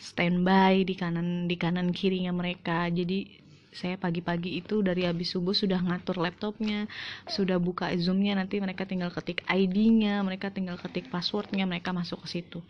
standby 0.01 0.89
di 0.89 0.95
kanan 0.97 1.51
di 1.51 1.57
kanan 1.61 1.93
kirinya 1.93 2.33
mereka. 2.33 2.89
Jadi 2.89 3.29
saya 3.69 4.01
pagi-pagi 4.01 4.59
itu 4.59 4.81
dari 4.81 5.05
habis 5.05 5.37
subuh 5.37 5.53
sudah 5.53 5.79
ngatur 5.85 6.17
laptopnya 6.17 6.89
sudah 7.29 7.61
buka 7.61 7.93
zoomnya 8.01 8.35
nanti 8.41 8.57
mereka 8.59 8.89
tinggal 8.89 9.13
ketik 9.13 9.45
ID-nya 9.45 10.25
mereka 10.25 10.49
tinggal 10.49 10.81
ketik 10.81 11.13
passwordnya 11.13 11.69
mereka 11.69 11.93
masuk 11.93 12.25
ke 12.25 12.41
situ. 12.41 12.65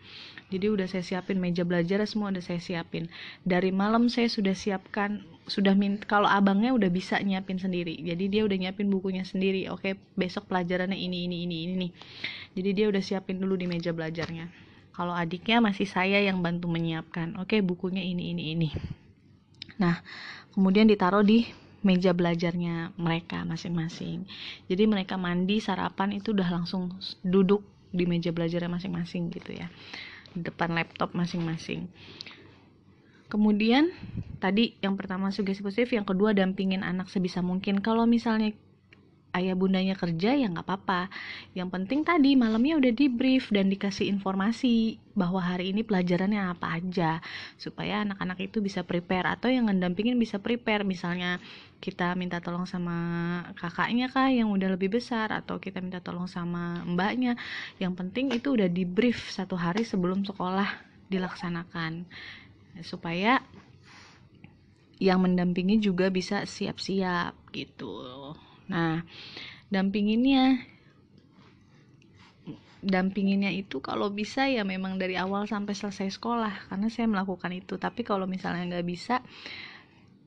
Jadi 0.49 0.65
udah 0.67 0.87
saya 0.89 1.05
siapin 1.05 1.39
meja 1.39 1.63
belajar 1.63 2.03
semua 2.03 2.33
udah 2.33 2.43
saya 2.43 2.59
siapin. 2.59 3.07
Dari 3.47 3.71
malam 3.71 4.11
saya 4.11 4.27
sudah 4.27 4.57
siapkan 4.57 5.23
sudah 5.49 5.73
minta 5.73 6.05
kalau 6.05 6.29
abangnya 6.29 6.75
udah 6.75 6.91
bisa 6.91 7.17
nyiapin 7.23 7.57
sendiri. 7.57 7.97
Jadi 8.03 8.27
dia 8.27 8.41
udah 8.43 8.57
nyiapin 8.59 8.91
bukunya 8.91 9.23
sendiri. 9.23 9.71
Oke 9.71 9.95
besok 10.19 10.51
pelajarannya 10.51 10.99
ini 10.99 11.25
ini 11.25 11.47
ini 11.47 11.57
ini 11.63 11.73
nih 11.87 11.91
jadi 12.59 12.69
dia 12.75 12.85
udah 12.91 13.03
siapin 13.03 13.39
dulu 13.39 13.55
di 13.55 13.65
meja 13.69 13.95
belajarnya. 13.95 14.51
Kalau 14.93 15.15
adiknya 15.15 15.63
masih 15.63 15.87
saya 15.87 16.19
yang 16.19 16.43
bantu 16.43 16.67
menyiapkan. 16.67 17.39
Oke 17.39 17.63
bukunya 17.63 18.03
ini 18.03 18.35
ini 18.35 18.43
ini 18.51 18.69
nah 19.79 20.03
kemudian 20.51 20.85
ditaruh 20.85 21.23
di 21.23 21.47
meja 21.79 22.11
belajarnya 22.11 22.95
mereka 22.99 23.47
masing-masing. 23.47 24.27
Jadi 24.67 24.83
mereka 24.83 25.15
mandi, 25.15 25.63
sarapan 25.63 26.19
itu 26.19 26.35
udah 26.35 26.49
langsung 26.51 26.91
duduk 27.23 27.63
di 27.89 28.03
meja 28.05 28.35
belajarnya 28.35 28.69
masing-masing 28.69 29.31
gitu 29.31 29.55
ya. 29.55 29.71
Di 30.35 30.43
depan 30.43 30.75
laptop 30.75 31.15
masing-masing. 31.15 31.87
Kemudian 33.29 33.93
tadi 34.41 34.73
yang 34.81 34.97
pertama 34.97 35.29
sugesti 35.29 35.61
positif, 35.61 35.93
yang 35.93 36.05
kedua 36.05 36.33
dampingin 36.33 36.81
anak 36.81 37.07
sebisa 37.13 37.45
mungkin. 37.45 37.79
Kalau 37.79 38.09
misalnya 38.09 38.51
ayah 39.33 39.53
bundanya 39.53 39.93
kerja 39.93 40.33
ya 40.33 40.47
nggak 40.49 40.65
apa-apa. 40.65 41.09
Yang 41.53 41.69
penting 41.69 41.99
tadi 42.01 42.33
malamnya 42.33 42.81
udah 42.81 42.93
di 42.93 43.05
brief 43.11 43.53
dan 43.53 43.69
dikasih 43.69 44.09
informasi 44.09 44.97
bahwa 45.13 45.43
hari 45.43 45.75
ini 45.75 45.83
pelajarannya 45.85 46.55
apa 46.55 46.79
aja 46.79 47.19
supaya 47.59 48.01
anak-anak 48.07 48.39
itu 48.39 48.63
bisa 48.63 48.81
prepare 48.87 49.29
atau 49.29 49.51
yang 49.51 49.69
ngedampingin 49.69 50.17
bisa 50.17 50.41
prepare. 50.41 50.81
Misalnya 50.81 51.37
kita 51.77 52.17
minta 52.17 52.41
tolong 52.41 52.65
sama 52.65 52.97
kakaknya 53.59 54.09
kah 54.09 54.33
yang 54.33 54.49
udah 54.49 54.73
lebih 54.73 54.97
besar 54.97 55.29
atau 55.29 55.61
kita 55.61 55.83
minta 55.83 56.01
tolong 56.01 56.25
sama 56.25 56.81
mbaknya. 56.87 57.37
Yang 57.77 57.93
penting 58.01 58.25
itu 58.33 58.57
udah 58.57 58.67
di 58.71 58.83
brief 58.87 59.29
satu 59.29 59.53
hari 59.53 59.85
sebelum 59.85 60.25
sekolah 60.25 60.67
dilaksanakan 61.09 62.05
supaya 62.85 63.41
yang 64.99 65.23
mendampingi 65.23 65.79
juga 65.79 66.11
bisa 66.11 66.43
siap-siap 66.43 67.33
gitu. 67.55 68.35
Nah, 68.69 69.03
dampinginnya 69.73 70.63
dampinginnya 72.79 73.51
itu 73.51 73.83
kalau 73.83 74.07
bisa 74.07 74.47
ya 74.47 74.63
memang 74.63 74.95
dari 74.95 75.19
awal 75.19 75.43
sampai 75.43 75.75
selesai 75.75 76.15
sekolah 76.15 76.71
karena 76.71 76.87
saya 76.87 77.11
melakukan 77.11 77.51
itu. 77.51 77.75
Tapi 77.75 78.07
kalau 78.07 78.23
misalnya 78.29 78.77
nggak 78.77 78.87
bisa 78.87 79.19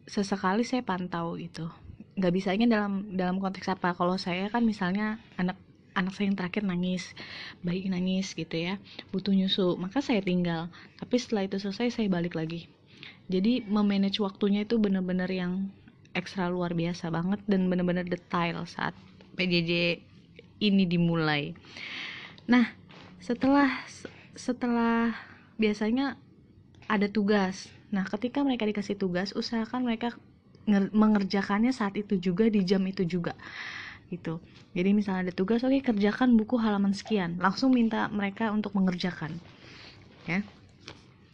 sesekali 0.05 0.67
saya 0.67 0.83
pantau 0.83 1.39
itu 1.39 1.71
nggak 2.13 2.33
bisanya 2.35 2.67
dalam 2.69 3.17
dalam 3.17 3.41
konteks 3.41 3.73
apa? 3.73 3.97
Kalau 3.97 4.21
saya 4.21 4.53
kan 4.53 4.67
misalnya 4.69 5.17
anak 5.41 5.57
anak 5.97 6.13
saya 6.17 6.33
yang 6.33 6.39
terakhir 6.41 6.65
nangis 6.65 7.13
bayi 7.61 7.85
nangis 7.89 8.33
gitu 8.33 8.57
ya 8.57 8.81
butuh 9.13 9.33
nyusu 9.33 9.81
maka 9.81 10.05
saya 10.05 10.21
tinggal. 10.21 10.69
Tapi 11.01 11.17
setelah 11.17 11.49
itu 11.49 11.57
selesai 11.57 11.89
saya 12.01 12.09
balik 12.13 12.37
lagi. 12.37 12.69
Jadi 13.33 13.65
memanage 13.65 14.21
waktunya 14.21 14.69
itu 14.69 14.77
benar-benar 14.77 15.31
yang 15.33 15.73
ekstra 16.13 16.49
luar 16.49 16.77
biasa 16.77 17.09
banget 17.09 17.41
dan 17.49 17.69
bener-bener 17.69 18.05
detail 18.05 18.65
saat 18.69 18.93
PJJ 19.37 20.01
ini 20.63 20.85
dimulai. 20.87 21.57
Nah, 22.47 22.71
setelah 23.19 23.69
setelah 24.37 25.17
biasanya 25.57 26.17
ada 26.87 27.09
tugas. 27.09 27.73
Nah, 27.93 28.05
ketika 28.09 28.41
mereka 28.45 28.65
dikasih 28.69 28.97
tugas, 28.97 29.33
usahakan 29.37 29.85
mereka 29.85 30.17
mengerjakannya 30.95 31.75
saat 31.75 31.99
itu 31.99 32.17
juga 32.23 32.47
di 32.47 32.63
jam 32.63 32.81
itu 32.87 33.03
juga 33.03 33.35
gitu. 34.13 34.45
Jadi 34.77 34.93
misalnya 34.93 35.33
ada 35.33 35.35
tugas, 35.35 35.65
oke 35.65 35.73
okay, 35.73 35.81
kerjakan 35.81 36.37
buku 36.37 36.61
halaman 36.61 36.93
sekian. 36.93 37.41
Langsung 37.41 37.73
minta 37.73 38.13
mereka 38.13 38.53
untuk 38.53 38.77
mengerjakan. 38.77 39.33
Ya 40.29 40.45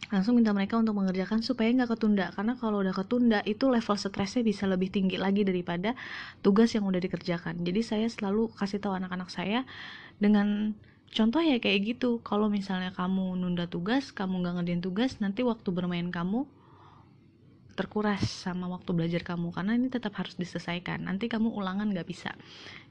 langsung 0.09 0.37
minta 0.37 0.49
mereka 0.53 0.77
untuk 0.77 0.97
mengerjakan 0.97 1.45
supaya 1.45 1.69
nggak 1.69 1.93
ketunda. 1.95 2.33
Karena 2.33 2.57
kalau 2.57 2.81
udah 2.81 2.93
ketunda 2.93 3.39
itu 3.45 3.69
level 3.69 3.95
stresnya 3.97 4.41
bisa 4.41 4.65
lebih 4.65 4.89
tinggi 4.89 5.21
lagi 5.21 5.45
daripada 5.45 5.93
tugas 6.41 6.73
yang 6.73 6.85
udah 6.89 6.97
dikerjakan. 6.97 7.61
Jadi 7.61 7.81
saya 7.85 8.07
selalu 8.09 8.49
kasih 8.57 8.81
tahu 8.81 8.97
anak-anak 8.97 9.29
saya 9.29 9.69
dengan 10.17 10.73
contoh 11.13 11.41
ya 11.41 11.61
kayak 11.61 11.97
gitu. 11.97 12.21
Kalau 12.25 12.49
misalnya 12.49 12.89
kamu 12.93 13.37
nunda 13.37 13.69
tugas 13.69 14.09
kamu 14.09 14.41
nggak 14.41 14.53
ngerjain 14.61 14.81
tugas 14.81 15.11
nanti 15.21 15.45
waktu 15.45 15.69
bermain 15.69 16.09
kamu 16.09 16.49
terkuras 17.79 18.27
sama 18.27 18.67
waktu 18.67 18.91
belajar 18.91 19.23
kamu 19.23 19.55
karena 19.55 19.79
ini 19.79 19.87
tetap 19.87 20.11
harus 20.19 20.35
diselesaikan. 20.35 21.07
Nanti 21.07 21.31
kamu 21.31 21.55
ulangan 21.55 21.87
nggak 21.87 22.03
bisa 22.03 22.35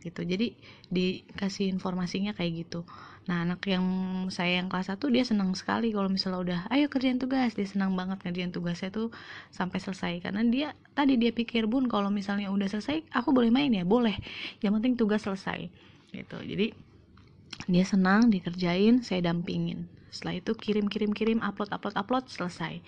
gitu. 0.00 0.24
Jadi 0.24 0.56
dikasih 0.88 1.68
informasinya 1.68 2.32
kayak 2.32 2.64
gitu. 2.64 2.88
Nah 3.28 3.44
anak 3.44 3.60
yang 3.68 3.84
saya 4.32 4.64
yang 4.64 4.72
kelas 4.72 4.88
1 4.88 5.04
dia 5.12 5.28
senang 5.28 5.52
sekali 5.52 5.92
kalau 5.92 6.08
misalnya 6.08 6.40
udah 6.40 6.60
ayo 6.72 6.88
kerjain 6.88 7.20
tugas. 7.20 7.52
Dia 7.52 7.68
senang 7.68 7.92
banget 7.92 8.24
kerjain 8.24 8.48
tugasnya 8.48 8.88
tuh 8.88 9.12
sampai 9.52 9.76
selesai. 9.76 10.24
Karena 10.24 10.40
dia 10.48 10.72
tadi 10.96 11.20
dia 11.20 11.36
pikir 11.36 11.68
bun 11.68 11.92
kalau 11.92 12.08
misalnya 12.08 12.48
udah 12.48 12.72
selesai 12.72 13.04
aku 13.12 13.36
boleh 13.36 13.52
main 13.52 13.68
ya? 13.68 13.84
Boleh. 13.84 14.16
Yang 14.64 14.72
penting 14.80 14.94
tugas 14.96 15.20
selesai 15.28 15.68
gitu. 16.16 16.40
Jadi 16.40 16.72
dia 17.68 17.84
senang 17.84 18.32
dikerjain 18.32 19.04
saya 19.04 19.28
dampingin. 19.28 19.84
Setelah 20.08 20.40
itu 20.40 20.56
kirim 20.56 20.88
kirim 20.88 21.12
kirim 21.12 21.44
upload 21.44 21.68
upload 21.68 21.92
upload 22.00 22.24
selesai. 22.32 22.80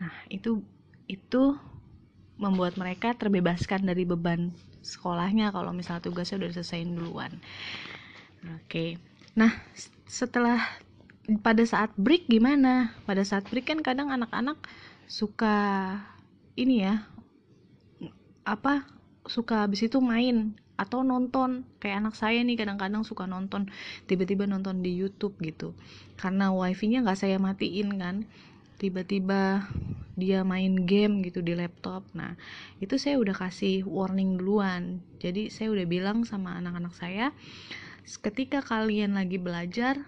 Nah 0.00 0.14
itu 0.32 0.64
itu 1.06 1.58
membuat 2.36 2.76
mereka 2.76 3.16
terbebaskan 3.16 3.88
dari 3.88 4.04
beban 4.04 4.52
sekolahnya 4.84 5.50
kalau 5.50 5.72
misalnya 5.72 6.04
tugasnya 6.04 6.44
udah 6.44 6.50
selesaiin 6.52 6.94
duluan. 6.94 7.32
Oke. 8.62 9.00
Nah 9.34 9.50
setelah 10.06 10.60
pada 11.42 11.64
saat 11.66 11.90
break 11.98 12.30
gimana? 12.30 12.94
Pada 13.08 13.26
saat 13.26 13.48
break 13.50 13.66
kan 13.72 13.80
kadang 13.82 14.12
anak-anak 14.14 14.60
suka 15.10 15.56
ini 16.54 16.86
ya 16.86 17.02
apa 18.46 18.86
suka 19.26 19.66
habis 19.66 19.82
itu 19.82 19.98
main 19.98 20.54
atau 20.78 21.02
nonton. 21.02 21.66
Kayak 21.82 22.06
anak 22.06 22.14
saya 22.14 22.44
nih 22.44 22.54
kadang-kadang 22.54 23.02
suka 23.02 23.26
nonton 23.26 23.66
tiba-tiba 24.06 24.46
nonton 24.46 24.84
di 24.84 24.94
YouTube 24.94 25.34
gitu. 25.42 25.74
Karena 26.14 26.54
wifi-nya 26.54 27.02
nggak 27.02 27.18
saya 27.18 27.40
matiin 27.42 27.96
kan 27.98 28.16
tiba-tiba 28.76 29.66
dia 30.16 30.40
main 30.48 30.88
game 30.88 31.20
gitu 31.20 31.44
di 31.44 31.52
laptop. 31.52 32.02
Nah 32.16 32.34
itu 32.80 32.96
saya 32.96 33.20
udah 33.20 33.36
kasih 33.36 33.84
warning 33.84 34.40
duluan. 34.40 35.04
Jadi 35.20 35.52
saya 35.52 35.68
udah 35.68 35.84
bilang 35.84 36.24
sama 36.24 36.56
anak-anak 36.56 36.96
saya 36.96 37.36
ketika 38.22 38.62
kalian 38.62 39.18
lagi 39.18 39.36
belajar 39.36 39.98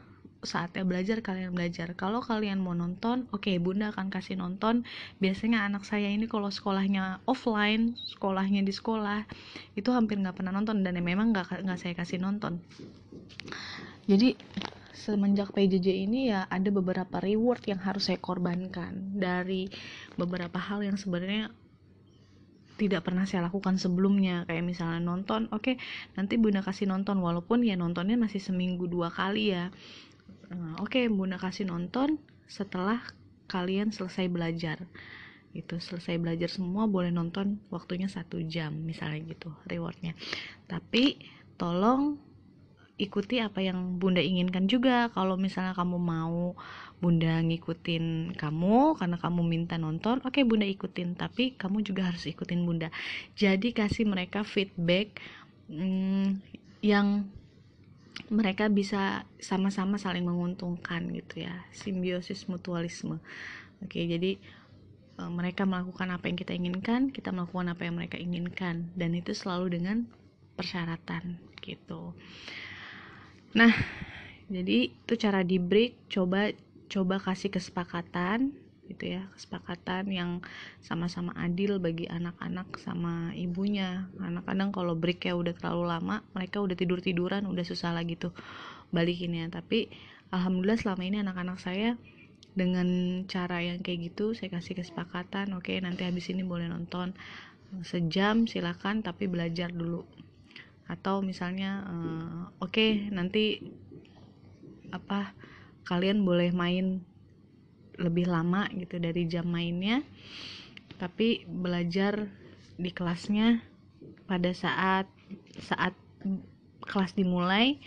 saatnya 0.40 0.86
belajar 0.86 1.20
kalian 1.20 1.52
belajar. 1.52 1.92
Kalau 1.98 2.22
kalian 2.22 2.62
mau 2.62 2.72
nonton 2.72 3.26
oke 3.34 3.50
okay, 3.50 3.60
bunda 3.60 3.92
akan 3.92 4.08
kasih 4.08 4.40
nonton. 4.40 4.88
Biasanya 5.20 5.68
anak 5.68 5.84
saya 5.84 6.08
ini 6.08 6.24
kalau 6.24 6.48
sekolahnya 6.48 7.20
offline 7.28 7.98
sekolahnya 8.08 8.64
di 8.64 8.72
sekolah 8.72 9.28
itu 9.76 9.90
hampir 9.92 10.16
nggak 10.16 10.40
pernah 10.40 10.54
nonton 10.56 10.80
dan 10.86 10.96
memang 11.04 11.36
nggak 11.36 11.68
nggak 11.68 11.78
saya 11.78 11.94
kasih 11.98 12.22
nonton. 12.22 12.62
Jadi 14.08 14.38
semenjak 14.98 15.54
PJJ 15.54 16.10
ini 16.10 16.34
ya 16.34 16.50
ada 16.50 16.68
beberapa 16.74 17.22
reward 17.22 17.62
yang 17.70 17.78
harus 17.78 18.10
saya 18.10 18.18
korbankan. 18.18 19.14
Dari 19.14 19.70
beberapa 20.18 20.58
hal 20.58 20.82
yang 20.82 20.98
sebenarnya 20.98 21.54
tidak 22.78 23.06
pernah 23.06 23.22
saya 23.26 23.46
lakukan 23.46 23.78
sebelumnya. 23.78 24.42
Kayak 24.50 24.64
misalnya 24.66 25.00
nonton 25.02 25.46
oke 25.54 25.62
okay, 25.62 25.74
nanti 26.18 26.34
bunda 26.34 26.66
kasih 26.66 26.90
nonton. 26.90 27.22
Walaupun 27.22 27.62
ya 27.62 27.78
nontonnya 27.78 28.18
masih 28.18 28.42
seminggu 28.42 28.90
dua 28.90 29.14
kali 29.14 29.54
ya. 29.54 29.70
Nah, 30.50 30.82
oke 30.82 30.98
okay, 30.98 31.04
bunda 31.06 31.38
kasih 31.38 31.70
nonton 31.70 32.18
setelah 32.50 32.98
kalian 33.46 33.94
selesai 33.94 34.26
belajar. 34.26 34.82
Itu 35.54 35.80
selesai 35.80 36.18
belajar 36.20 36.50
semua 36.52 36.84
boleh 36.90 37.14
nonton 37.14 37.62
waktunya 37.72 38.10
satu 38.10 38.42
jam 38.44 38.74
misalnya 38.82 39.24
gitu 39.30 39.54
rewardnya. 39.66 40.18
Tapi 40.66 41.18
tolong 41.58 42.27
ikuti 42.98 43.38
apa 43.38 43.62
yang 43.62 43.96
bunda 44.02 44.18
inginkan 44.18 44.66
juga. 44.66 45.08
Kalau 45.14 45.38
misalnya 45.38 45.72
kamu 45.72 45.96
mau 45.96 46.58
bunda 46.98 47.38
ngikutin 47.46 48.34
kamu 48.34 48.98
karena 48.98 49.16
kamu 49.22 49.40
minta 49.46 49.78
nonton 49.78 50.18
oke 50.26 50.34
okay, 50.34 50.42
bunda 50.42 50.66
ikutin. 50.66 51.14
Tapi 51.14 51.54
kamu 51.54 51.86
juga 51.86 52.10
harus 52.10 52.26
ikutin 52.26 52.66
bunda. 52.66 52.90
Jadi 53.38 53.70
kasih 53.70 54.04
mereka 54.04 54.42
feedback 54.42 55.22
hmm, 55.70 56.42
yang 56.82 57.30
mereka 58.34 58.66
bisa 58.66 59.22
sama-sama 59.38 59.96
saling 59.96 60.26
menguntungkan 60.26 61.06
gitu 61.14 61.46
ya. 61.46 61.54
Simbiosis 61.70 62.50
mutualisme. 62.50 63.22
Oke 63.78 64.02
jadi 64.10 64.42
e, 65.14 65.22
mereka 65.30 65.62
melakukan 65.70 66.10
apa 66.10 66.26
yang 66.26 66.34
kita 66.34 66.50
inginkan 66.50 67.14
kita 67.14 67.30
melakukan 67.30 67.70
apa 67.70 67.86
yang 67.86 67.94
mereka 67.94 68.18
inginkan. 68.18 68.90
Dan 68.98 69.14
itu 69.14 69.30
selalu 69.38 69.78
dengan 69.78 70.02
persyaratan 70.58 71.38
gitu 71.62 72.18
nah 73.56 73.72
jadi 74.48 74.92
itu 74.92 75.14
cara 75.20 75.44
di 75.44 75.60
break 75.60 76.08
coba 76.08 76.52
coba 76.88 77.20
kasih 77.20 77.52
kesepakatan 77.52 78.56
gitu 78.88 79.20
ya 79.20 79.28
kesepakatan 79.36 80.08
yang 80.08 80.30
sama-sama 80.80 81.36
adil 81.36 81.76
bagi 81.76 82.08
anak-anak 82.08 82.80
sama 82.80 83.36
ibunya. 83.36 84.08
Anak-kadang 84.16 84.72
kalau 84.72 84.96
break 84.96 85.28
ya 85.28 85.36
udah 85.36 85.52
terlalu 85.52 85.92
lama 85.92 86.24
mereka 86.32 86.64
udah 86.64 86.72
tidur 86.72 87.04
tiduran 87.04 87.44
udah 87.44 87.64
susah 87.68 87.92
lagi 87.92 88.16
tuh 88.16 88.32
balikinnya. 88.88 89.52
Tapi 89.52 89.92
alhamdulillah 90.32 90.80
selama 90.80 91.04
ini 91.04 91.20
anak-anak 91.20 91.60
saya 91.60 92.00
dengan 92.56 92.88
cara 93.30 93.62
yang 93.62 93.84
kayak 93.84 94.10
gitu 94.10 94.34
saya 94.34 94.50
kasih 94.50 94.82
kesepakatan 94.82 95.54
oke 95.54 95.70
okay, 95.70 95.78
nanti 95.78 96.02
habis 96.02 96.26
ini 96.26 96.42
boleh 96.42 96.66
nonton 96.66 97.14
sejam 97.86 98.50
silakan 98.50 99.04
tapi 99.06 99.30
belajar 99.30 99.70
dulu 99.70 100.02
atau 100.88 101.20
misalnya 101.20 101.84
uh, 101.84 102.42
oke 102.64 102.72
okay, 102.72 103.12
nanti 103.12 103.60
apa 104.88 105.36
kalian 105.84 106.24
boleh 106.24 106.48
main 106.50 107.04
lebih 108.00 108.24
lama 108.24 108.64
gitu 108.72 108.96
dari 108.96 109.28
jam 109.28 109.44
mainnya 109.44 110.00
tapi 110.96 111.44
belajar 111.46 112.26
di 112.78 112.90
kelasnya 112.90 113.62
pada 114.26 114.50
saat 114.54 115.06
saat 115.60 115.94
kelas 116.84 117.14
dimulai 117.14 117.78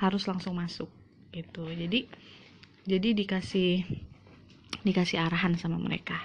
harus 0.00 0.24
langsung 0.26 0.56
masuk 0.56 0.88
gitu. 1.30 1.66
Jadi 1.68 2.10
jadi 2.88 3.08
dikasih 3.14 3.86
dikasih 4.82 5.20
arahan 5.20 5.54
sama 5.60 5.76
mereka. 5.76 6.16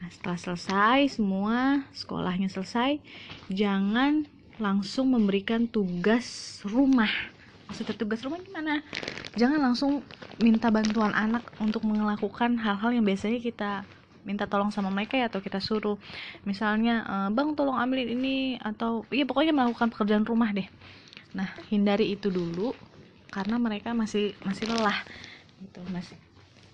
Nah 0.00 0.08
setelah 0.10 0.38
selesai 0.40 1.20
semua 1.20 1.84
sekolahnya 1.92 2.50
selesai 2.50 2.98
jangan 3.52 4.26
langsung 4.58 5.10
memberikan 5.10 5.66
tugas 5.66 6.60
rumah. 6.62 7.10
Maksudnya 7.66 7.96
tugas 7.96 8.20
rumah 8.22 8.38
gimana? 8.44 8.84
Jangan 9.34 9.58
langsung 9.58 10.04
minta 10.38 10.70
bantuan 10.70 11.10
anak 11.10 11.42
untuk 11.58 11.82
melakukan 11.88 12.60
hal-hal 12.60 12.90
yang 12.94 13.02
biasanya 13.02 13.40
kita 13.42 13.70
minta 14.24 14.48
tolong 14.48 14.72
sama 14.72 14.88
mereka 14.88 15.18
ya 15.20 15.26
atau 15.28 15.42
kita 15.42 15.58
suruh. 15.60 15.98
Misalnya 16.48 17.04
e, 17.04 17.16
bang 17.34 17.52
tolong 17.52 17.76
ambilin 17.76 18.14
ini 18.16 18.36
atau 18.62 19.04
iya 19.12 19.28
pokoknya 19.28 19.52
melakukan 19.52 19.92
pekerjaan 19.92 20.24
rumah 20.24 20.54
deh. 20.54 20.68
Nah 21.36 21.50
hindari 21.68 22.14
itu 22.14 22.32
dulu 22.32 22.72
karena 23.28 23.60
mereka 23.60 23.92
masih 23.92 24.32
masih 24.46 24.70
lelah. 24.70 25.02
Gitu 25.60 25.80
masih 25.92 26.16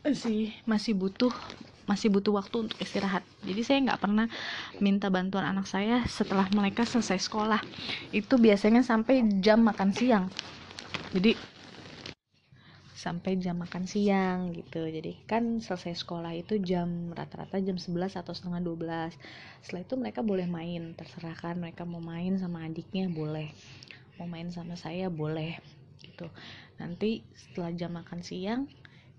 masih 0.01 0.40
masih 0.64 0.93
butuh 0.97 1.33
masih 1.88 2.12
butuh 2.12 2.37
waktu 2.37 2.69
untuk 2.69 2.79
istirahat. 2.81 3.25
Jadi 3.45 3.61
saya 3.62 3.79
nggak 3.87 4.01
pernah 4.01 4.27
minta 4.81 5.09
bantuan 5.09 5.47
anak 5.47 5.69
saya 5.69 6.05
setelah 6.07 6.49
mereka 6.53 6.85
selesai 6.85 7.21
sekolah. 7.21 7.61
Itu 8.12 8.37
biasanya 8.37 8.85
sampai 8.85 9.25
jam 9.40 9.64
makan 9.64 9.90
siang. 9.95 10.27
Jadi 11.11 11.35
sampai 13.01 13.40
jam 13.40 13.57
makan 13.57 13.88
siang 13.88 14.53
gitu. 14.53 14.85
Jadi 14.85 15.25
kan 15.25 15.57
selesai 15.64 16.05
sekolah 16.05 16.37
itu 16.37 16.61
jam 16.61 17.16
rata-rata 17.16 17.57
jam 17.64 17.81
11 17.81 18.21
atau 18.21 18.37
setengah 18.37 18.61
12 18.61 19.16
setelah 19.64 19.81
itu 19.81 19.95
mereka 19.97 20.21
boleh 20.21 20.45
main. 20.45 20.93
Terserah 20.93 21.33
kan 21.33 21.57
mereka 21.57 21.88
mau 21.88 22.05
main 22.05 22.37
sama 22.37 22.69
adiknya 22.69 23.09
boleh. 23.09 23.57
Mau 24.21 24.29
main 24.29 24.53
sama 24.53 24.77
saya 24.77 25.09
boleh 25.09 25.57
gitu. 26.05 26.29
Nanti 26.77 27.25
setelah 27.33 27.73
jam 27.73 27.97
makan 27.97 28.21
siang 28.21 28.69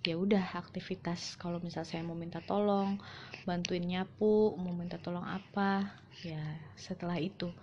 ya 0.02 0.18
udah 0.18 0.58
aktivitas 0.58 1.38
kalau 1.38 1.62
misal 1.62 1.86
saya 1.86 2.02
mau 2.02 2.18
minta 2.18 2.42
tolong 2.42 2.98
bantuin 3.46 3.86
nyapu 3.86 4.58
mau 4.58 4.74
minta 4.74 4.98
tolong 4.98 5.26
apa 5.26 5.94
ya 6.26 6.42
setelah 6.74 7.22
itu 7.22 7.54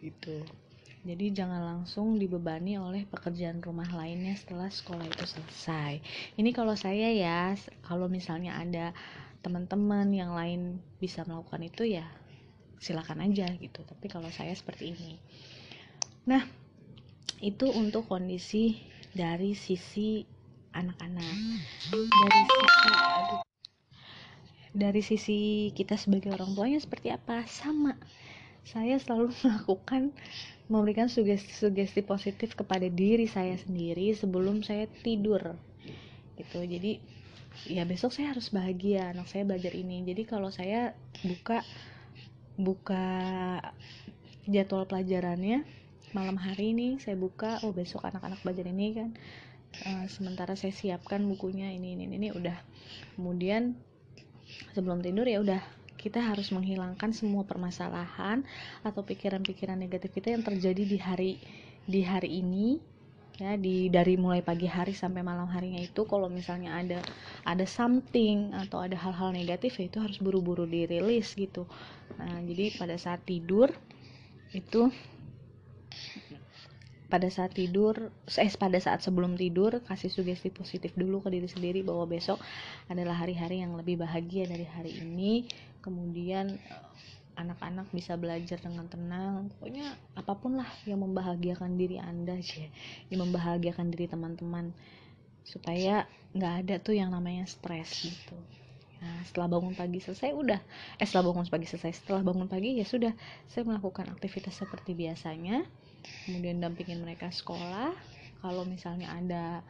itu 0.00 0.40
jadi 1.02 1.34
jangan 1.34 1.62
langsung 1.66 2.14
dibebani 2.14 2.78
oleh 2.78 3.02
pekerjaan 3.10 3.58
rumah 3.58 3.90
lainnya 3.90 4.38
setelah 4.38 4.70
sekolah 4.70 5.02
itu 5.02 5.26
selesai. 5.26 5.98
Ini 6.38 6.54
kalau 6.54 6.78
saya 6.78 7.10
ya, 7.10 7.58
kalau 7.82 8.06
misalnya 8.06 8.54
ada 8.54 8.94
teman-teman 9.42 10.14
yang 10.14 10.30
lain 10.30 10.78
bisa 11.02 11.26
melakukan 11.26 11.66
itu 11.66 11.98
ya 11.98 12.06
silakan 12.78 13.26
aja 13.26 13.50
gitu. 13.58 13.82
Tapi 13.82 14.06
kalau 14.06 14.30
saya 14.30 14.54
seperti 14.54 14.94
ini. 14.94 15.18
Nah, 16.30 16.46
itu 17.42 17.66
untuk 17.74 18.06
kondisi 18.06 18.78
dari 19.10 19.58
sisi 19.58 20.22
anak-anak. 20.72 21.28
Dari 21.92 22.42
sisi 22.48 22.90
aduh, 22.92 23.42
dari 24.72 25.02
sisi 25.04 25.40
kita 25.76 26.00
sebagai 26.00 26.32
orang 26.32 26.56
tuanya 26.56 26.80
seperti 26.80 27.12
apa? 27.12 27.44
Sama. 27.48 27.96
Saya 28.64 28.96
selalu 28.96 29.32
melakukan 29.44 30.12
memberikan 30.72 31.12
sugesti-sugesti 31.12 32.00
positif 32.06 32.56
kepada 32.56 32.88
diri 32.88 33.28
saya 33.28 33.58
sendiri 33.60 34.16
sebelum 34.16 34.64
saya 34.64 34.88
tidur 35.04 35.58
gitu 36.40 36.64
jadi 36.64 36.96
ya 37.68 37.84
besok 37.84 38.16
saya 38.16 38.32
harus 38.32 38.48
bahagia 38.48 39.12
anak 39.12 39.28
saya 39.28 39.44
belajar 39.44 39.76
ini 39.76 40.00
jadi 40.08 40.22
kalau 40.24 40.48
saya 40.48 40.96
buka 41.20 41.60
buka 42.56 43.06
jadwal 44.48 44.88
pelajarannya 44.88 45.62
malam 46.16 46.36
hari 46.40 46.72
ini 46.72 46.96
saya 47.00 47.16
buka 47.16 47.60
oh 47.64 47.72
besok 47.76 48.04
anak-anak 48.08 48.40
belajar 48.40 48.64
ini 48.68 48.96
kan 48.96 49.10
uh, 49.86 50.06
sementara 50.08 50.54
saya 50.54 50.74
siapkan 50.74 51.24
bukunya 51.24 51.72
ini 51.72 51.96
ini 51.96 52.04
ini 52.08 52.28
udah. 52.32 52.56
Kemudian 53.16 53.76
sebelum 54.76 55.00
tidur 55.00 55.24
ya 55.24 55.40
udah 55.40 55.62
kita 55.96 56.18
harus 56.18 56.50
menghilangkan 56.50 57.14
semua 57.14 57.46
permasalahan 57.46 58.42
atau 58.82 59.06
pikiran-pikiran 59.06 59.78
negatif 59.78 60.10
kita 60.10 60.34
yang 60.34 60.42
terjadi 60.42 60.82
di 60.82 60.98
hari 60.98 61.32
di 61.86 62.02
hari 62.02 62.42
ini 62.42 62.82
ya 63.38 63.56
di 63.56 63.88
dari 63.88 64.18
mulai 64.20 64.44
pagi 64.44 64.68
hari 64.68 64.92
sampai 64.92 65.22
malam 65.24 65.46
harinya 65.48 65.80
itu. 65.80 66.04
Kalau 66.04 66.26
misalnya 66.26 66.74
ada 66.76 66.98
ada 67.46 67.64
something 67.64 68.52
atau 68.52 68.82
ada 68.82 68.98
hal-hal 68.98 69.30
negatif 69.32 69.78
ya 69.78 69.88
itu 69.88 69.98
harus 70.02 70.18
buru-buru 70.18 70.66
dirilis 70.66 71.32
gitu. 71.38 71.64
Nah 72.18 72.42
jadi 72.44 72.74
pada 72.76 72.98
saat 72.98 73.22
tidur 73.24 73.72
itu 74.52 74.92
pada 77.12 77.28
saat 77.28 77.52
tidur 77.52 78.08
eh 78.40 78.52
pada 78.56 78.80
saat 78.80 79.04
sebelum 79.04 79.36
tidur 79.36 79.84
kasih 79.84 80.08
sugesti 80.08 80.48
positif 80.48 80.96
dulu 80.96 81.20
ke 81.20 81.28
diri 81.28 81.44
sendiri 81.44 81.84
bahwa 81.84 82.08
besok 82.08 82.40
adalah 82.88 83.20
hari-hari 83.20 83.60
yang 83.60 83.76
lebih 83.76 84.00
bahagia 84.00 84.48
dari 84.48 84.64
hari 84.64 84.96
ini. 84.96 85.44
Kemudian 85.84 86.56
eh, 86.56 86.88
anak-anak 87.36 87.92
bisa 87.92 88.16
belajar 88.16 88.56
dengan 88.64 88.88
tenang 88.88 89.52
pokoknya 89.52 89.92
apa 90.16 90.32
pun 90.36 90.56
lah 90.56 90.68
yang 90.88 91.04
membahagiakan 91.04 91.76
diri 91.76 92.00
anda 92.00 92.36
sih 92.40 92.68
yang 93.12 93.28
membahagiakan 93.28 93.92
diri 93.92 94.08
teman-teman. 94.08 94.72
Supaya 95.44 96.08
nggak 96.32 96.54
ada 96.64 96.74
tuh 96.80 96.96
yang 96.96 97.12
namanya 97.12 97.44
stres 97.44 98.08
gitu. 98.08 98.40
Nah, 99.04 99.20
setelah 99.28 99.52
bangun 99.52 99.76
pagi 99.76 100.00
selesai 100.00 100.32
udah. 100.32 100.60
Eh 100.96 101.04
setelah 101.04 101.28
bangun 101.28 101.44
pagi 101.44 101.68
selesai 101.68 101.92
setelah 101.92 102.24
bangun 102.24 102.48
pagi 102.48 102.80
ya 102.80 102.88
sudah. 102.88 103.12
Saya 103.52 103.68
melakukan 103.68 104.08
aktivitas 104.08 104.56
seperti 104.56 104.96
biasanya 104.96 105.60
kemudian 106.26 106.58
dampingin 106.58 107.02
mereka 107.02 107.30
sekolah 107.30 107.94
kalau 108.42 108.66
misalnya 108.66 109.10
ada 109.14 109.62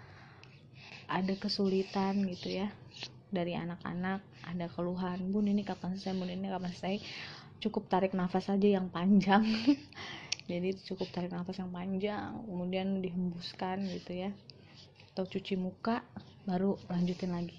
ada 1.09 1.35
kesulitan 1.37 2.25
gitu 2.29 2.65
ya 2.65 2.69
dari 3.33 3.57
anak-anak 3.57 4.21
ada 4.45 4.67
keluhan 4.69 5.33
bun 5.33 5.49
ini 5.49 5.65
kapan 5.65 5.97
selesai? 5.97 6.17
Bun 6.17 6.29
ini 6.29 6.49
kapan 6.53 6.71
selesai? 6.73 6.97
Cukup 7.63 7.89
tarik 7.89 8.13
nafas 8.13 8.53
aja 8.53 8.69
yang 8.69 8.93
panjang. 8.93 9.45
Jadi 10.51 10.77
cukup 10.85 11.09
tarik 11.15 11.33
nafas 11.33 11.63
yang 11.63 11.71
panjang 11.71 12.35
kemudian 12.45 13.01
dihembuskan 13.01 13.87
gitu 13.89 14.29
ya 14.29 14.31
atau 15.13 15.29
cuci 15.29 15.61
muka 15.61 16.01
baru 16.49 16.77
lanjutin 16.89 17.33
lagi. 17.33 17.57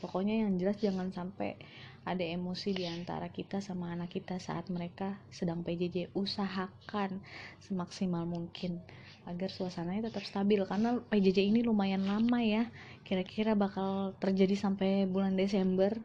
Pokoknya 0.00 0.46
yang 0.46 0.56
jelas 0.56 0.78
jangan 0.78 1.10
sampai 1.10 1.58
ada 2.06 2.22
emosi 2.22 2.70
di 2.70 2.86
antara 2.86 3.26
kita 3.26 3.58
sama 3.58 3.90
anak 3.90 4.14
kita 4.14 4.38
saat 4.38 4.70
mereka 4.70 5.18
sedang 5.34 5.66
PJJ 5.66 6.14
usahakan 6.14 7.18
semaksimal 7.58 8.22
mungkin 8.22 8.78
agar 9.26 9.50
suasananya 9.50 10.06
tetap 10.06 10.22
stabil 10.22 10.62
karena 10.62 11.02
PJJ 11.10 11.50
ini 11.50 11.66
lumayan 11.66 12.06
lama 12.06 12.38
ya. 12.38 12.70
Kira-kira 13.02 13.58
bakal 13.58 14.14
terjadi 14.22 14.54
sampai 14.54 15.10
bulan 15.10 15.34
Desember. 15.34 15.98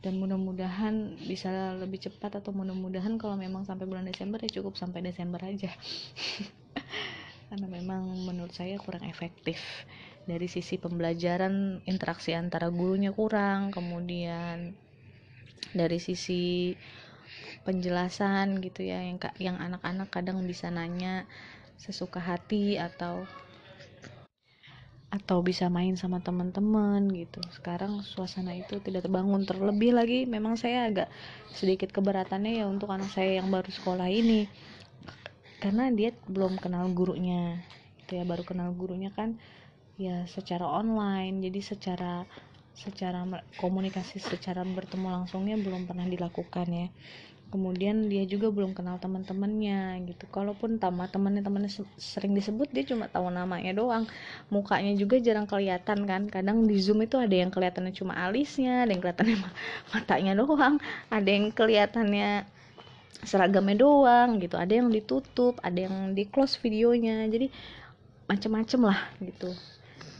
Dan 0.00 0.16
mudah-mudahan 0.16 1.20
bisa 1.28 1.76
lebih 1.76 2.00
cepat 2.00 2.40
atau 2.40 2.56
mudah-mudahan 2.56 3.20
kalau 3.20 3.36
memang 3.36 3.68
sampai 3.68 3.84
bulan 3.84 4.08
Desember 4.08 4.40
ya 4.40 4.48
cukup 4.48 4.74
sampai 4.74 5.04
Desember 5.04 5.38
aja. 5.44 5.70
Karena 7.52 7.68
memang 7.68 8.08
menurut 8.24 8.50
saya 8.56 8.80
kurang 8.80 9.04
efektif 9.04 9.60
dari 10.28 10.46
sisi 10.46 10.76
pembelajaran 10.76 11.84
interaksi 11.88 12.36
antara 12.36 12.68
gurunya 12.68 13.10
kurang 13.12 13.72
kemudian 13.72 14.76
dari 15.72 15.98
sisi 16.02 16.74
penjelasan 17.62 18.58
gitu 18.64 18.82
ya 18.82 19.04
yang 19.04 19.18
yang 19.38 19.56
anak-anak 19.60 20.08
kadang 20.10 20.42
bisa 20.44 20.72
nanya 20.72 21.28
sesuka 21.78 22.20
hati 22.20 22.76
atau 22.76 23.24
atau 25.10 25.42
bisa 25.42 25.66
main 25.66 25.98
sama 25.98 26.22
teman-teman 26.22 27.10
gitu. 27.10 27.42
Sekarang 27.50 27.98
suasana 28.06 28.54
itu 28.54 28.78
tidak 28.78 29.10
terbangun 29.10 29.42
terlebih 29.42 29.90
lagi. 29.90 30.22
Memang 30.22 30.54
saya 30.54 30.86
agak 30.86 31.10
sedikit 31.50 31.90
keberatannya 31.90 32.62
ya 32.62 32.70
untuk 32.70 32.94
anak 32.94 33.10
saya 33.10 33.42
yang 33.42 33.50
baru 33.50 33.66
sekolah 33.66 34.06
ini. 34.06 34.46
Karena 35.58 35.90
dia 35.90 36.14
belum 36.30 36.62
kenal 36.62 36.86
gurunya 36.94 37.58
gitu 38.10 38.18
ya 38.18 38.26
baru 38.26 38.42
kenal 38.42 38.74
gurunya 38.74 39.14
kan 39.14 39.38
ya 40.00 40.24
secara 40.24 40.64
online 40.64 41.44
jadi 41.44 41.60
secara 41.60 42.24
secara 42.72 43.20
komunikasi 43.60 44.16
secara 44.16 44.64
bertemu 44.64 45.12
langsungnya 45.12 45.60
belum 45.60 45.84
pernah 45.84 46.08
dilakukan 46.08 46.66
ya. 46.72 46.88
Kemudian 47.50 48.06
dia 48.06 48.22
juga 48.30 48.46
belum 48.48 48.78
kenal 48.78 49.02
teman-temannya 49.02 50.06
gitu. 50.06 50.24
Kalaupun 50.30 50.78
tamat 50.78 51.10
temannya 51.10 51.42
temannya 51.42 51.68
sering 51.98 52.32
disebut 52.32 52.70
dia 52.70 52.86
cuma 52.86 53.10
tahu 53.10 53.26
namanya 53.28 53.74
doang. 53.74 54.06
Mukanya 54.54 54.94
juga 54.94 55.18
jarang 55.18 55.50
kelihatan 55.50 56.06
kan. 56.06 56.22
Kadang 56.30 56.64
di 56.64 56.78
zoom 56.78 57.02
itu 57.04 57.18
ada 57.18 57.34
yang 57.34 57.50
kelihatannya 57.50 57.92
cuma 57.92 58.14
alisnya 58.16 58.86
ada 58.86 58.94
yang 58.94 59.02
kelihatannya 59.02 59.36
matanya 59.92 60.32
doang. 60.38 60.78
Ada 61.10 61.28
yang 61.28 61.46
kelihatannya 61.50 62.46
seragamnya 63.26 63.76
doang 63.76 64.38
gitu. 64.38 64.54
Ada 64.54 64.80
yang 64.80 64.88
ditutup 64.88 65.58
ada 65.60 65.90
yang 65.90 66.14
di 66.14 66.30
close 66.30 66.54
videonya. 66.62 67.26
Jadi 67.26 67.50
macem-macem 68.30 68.78
lah 68.78 69.10
gitu 69.18 69.50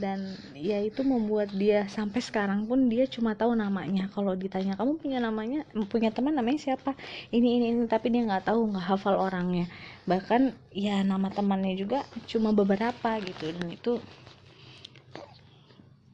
dan 0.00 0.40
ya 0.56 0.80
itu 0.80 1.04
membuat 1.04 1.52
dia 1.52 1.84
sampai 1.92 2.24
sekarang 2.24 2.64
pun 2.64 2.88
dia 2.88 3.04
cuma 3.04 3.36
tahu 3.36 3.52
namanya. 3.52 4.08
Kalau 4.16 4.32
ditanya 4.32 4.72
kamu 4.80 4.96
punya 4.96 5.20
namanya 5.20 5.68
punya 5.92 6.08
teman 6.08 6.32
namanya 6.32 6.72
siapa? 6.72 6.96
Ini 7.28 7.48
ini 7.60 7.66
ini 7.76 7.80
tapi 7.84 8.08
dia 8.08 8.24
nggak 8.24 8.48
tahu 8.48 8.72
nggak 8.72 8.86
hafal 8.96 9.20
orangnya. 9.20 9.68
Bahkan 10.08 10.56
ya 10.72 11.04
nama 11.04 11.28
temannya 11.28 11.76
juga 11.76 12.08
cuma 12.24 12.56
beberapa 12.56 13.20
gitu. 13.20 13.52
Dan 13.52 13.68
itu 13.76 14.00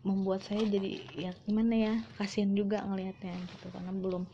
membuat 0.02 0.42
saya 0.42 0.62
jadi 0.66 0.90
ya 1.14 1.30
gimana 1.46 1.74
ya 1.74 1.94
kasihan 2.18 2.50
juga 2.58 2.82
ngelihatnya 2.82 3.38
gitu. 3.54 3.70
Karena 3.70 3.94
belum 3.94 4.26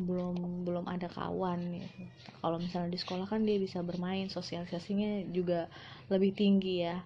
belum 0.00 0.64
belum 0.64 0.84
ada 0.88 1.08
kawan 1.12 1.60
gitu. 1.76 2.02
kalau 2.40 2.56
misalnya 2.56 2.88
di 2.88 3.00
sekolah 3.00 3.28
kan 3.28 3.44
dia 3.44 3.60
bisa 3.60 3.84
bermain 3.84 4.32
sosialisasinya 4.32 5.28
juga 5.28 5.68
lebih 6.08 6.32
tinggi 6.32 6.88
ya 6.88 7.04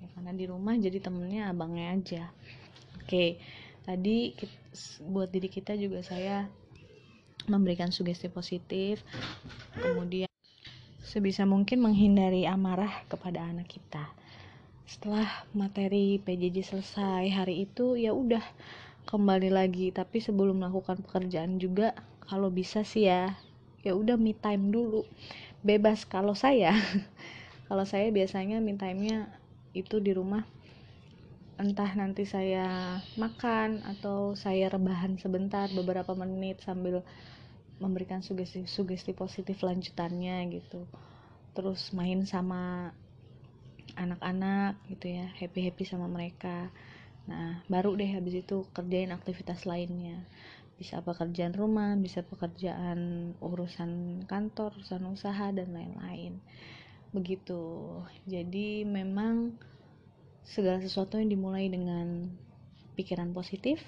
ya, 0.00 0.06
karena 0.16 0.32
di 0.32 0.44
rumah 0.48 0.74
jadi 0.76 0.98
temennya 1.00 1.50
abangnya 1.52 1.86
aja. 1.94 2.24
Oke 3.00 3.38
tadi 3.84 4.32
buat 5.04 5.28
diri 5.28 5.52
kita 5.52 5.76
juga 5.76 6.00
saya 6.00 6.48
memberikan 7.46 7.92
sugesti 7.92 8.32
positif. 8.32 9.04
Kemudian 9.76 10.28
sebisa 11.04 11.44
mungkin 11.44 11.84
menghindari 11.84 12.48
amarah 12.48 13.04
kepada 13.06 13.44
anak 13.44 13.68
kita. 13.68 14.08
Setelah 14.88 15.28
materi 15.52 16.20
PJJ 16.20 16.64
selesai 16.64 17.24
hari 17.32 17.68
itu 17.68 17.96
ya 18.00 18.16
udah 18.16 18.42
kembali 19.08 19.52
lagi. 19.52 19.92
Tapi 19.92 20.24
sebelum 20.24 20.64
melakukan 20.64 21.04
pekerjaan 21.04 21.60
juga 21.60 21.92
kalau 22.24 22.48
bisa 22.48 22.82
sih 22.88 23.08
ya 23.08 23.36
ya 23.84 23.92
udah 23.92 24.16
me 24.16 24.32
time 24.32 24.72
dulu. 24.72 25.04
Bebas 25.60 26.08
kalau 26.08 26.32
saya 26.32 26.72
kalau 27.68 27.84
saya 27.84 28.08
biasanya 28.08 28.60
me 28.64 28.76
time-nya 28.80 29.28
itu 29.74 29.98
di 29.98 30.14
rumah. 30.14 30.46
Entah 31.58 31.90
nanti 31.98 32.26
saya 32.26 32.98
makan 33.18 33.82
atau 33.86 34.34
saya 34.38 34.70
rebahan 34.70 35.18
sebentar 35.18 35.66
beberapa 35.70 36.14
menit 36.14 36.62
sambil 36.62 37.02
memberikan 37.82 38.22
sugesti 38.22 38.66
sugesti 38.70 39.12
positif 39.14 39.62
lanjutannya 39.62 40.46
gitu. 40.50 40.86
Terus 41.54 41.90
main 41.94 42.22
sama 42.26 42.90
anak-anak 43.94 44.82
gitu 44.90 45.14
ya 45.14 45.26
happy 45.38 45.70
happy 45.70 45.84
sama 45.86 46.10
mereka. 46.10 46.70
Nah 47.30 47.62
baru 47.70 47.94
deh 47.94 48.10
habis 48.14 48.42
itu 48.42 48.66
kerjain 48.74 49.14
aktivitas 49.14 49.66
lainnya. 49.66 50.26
Bisa 50.74 51.06
pekerjaan 51.06 51.54
rumah 51.54 51.94
bisa 51.94 52.26
pekerjaan 52.26 53.30
urusan 53.38 54.22
kantor 54.26 54.74
urusan 54.74 55.06
usaha 55.06 55.54
dan 55.54 55.70
lain-lain 55.70 56.42
begitu. 57.14 57.86
Jadi 58.26 58.82
memang 58.82 59.54
segala 60.42 60.82
sesuatu 60.82 61.16
yang 61.16 61.30
dimulai 61.30 61.70
dengan 61.70 62.28
pikiran 62.98 63.32
positif 63.32 63.80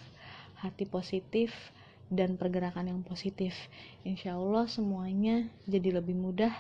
hati 0.61 0.89
positif 0.89 1.53
dan 2.09 2.41
pergerakan 2.41 2.89
yang 2.89 3.01
positif. 3.05 3.53
Insya 4.07 4.39
Allah 4.39 4.71
semuanya 4.71 5.45
jadi 5.69 6.01
lebih 6.01 6.17
mudah 6.17 6.53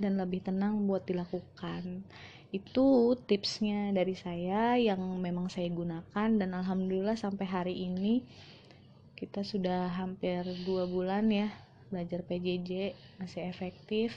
dan 0.00 0.16
lebih 0.16 0.46
tenang 0.46 0.88
buat 0.88 1.04
dilakukan. 1.04 2.06
Itu 2.52 3.16
tipsnya 3.24 3.92
dari 3.92 4.12
saya 4.16 4.76
yang 4.76 5.00
memang 5.20 5.48
saya 5.48 5.68
gunakan 5.72 6.28
dan 6.36 6.50
alhamdulillah 6.52 7.16
sampai 7.16 7.46
hari 7.48 7.74
ini 7.76 8.24
kita 9.16 9.46
sudah 9.46 9.88
hampir 9.88 10.42
dua 10.66 10.84
bulan 10.84 11.30
ya 11.30 11.48
belajar 11.88 12.24
PJJ 12.26 12.96
masih 13.20 13.46
efektif 13.46 14.16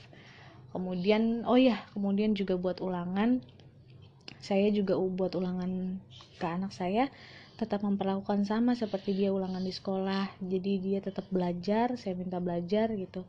kemudian 0.76 1.48
oh 1.48 1.56
ya 1.56 1.88
kemudian 1.96 2.36
juga 2.36 2.60
buat 2.60 2.84
ulangan 2.84 3.40
saya 4.44 4.70
juga 4.70 5.00
buat 5.00 5.34
ulangan 5.34 5.98
ke 6.38 6.46
anak 6.46 6.76
saya 6.76 7.10
tetap 7.56 7.88
memperlakukan 7.88 8.44
sama 8.44 8.76
seperti 8.76 9.16
dia 9.16 9.32
ulangan 9.32 9.64
di 9.64 9.72
sekolah. 9.72 10.28
Jadi 10.44 10.72
dia 10.84 11.00
tetap 11.00 11.24
belajar 11.32 11.96
saya 11.96 12.14
minta 12.20 12.44
belajar 12.44 12.92
gitu. 12.94 13.24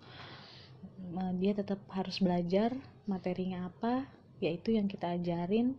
Dia 1.39 1.55
tetap 1.55 1.79
harus 1.95 2.19
belajar 2.19 2.75
materinya 3.07 3.71
apa 3.71 4.05
yaitu 4.43 4.75
yang 4.75 4.91
kita 4.91 5.15
ajarin. 5.15 5.79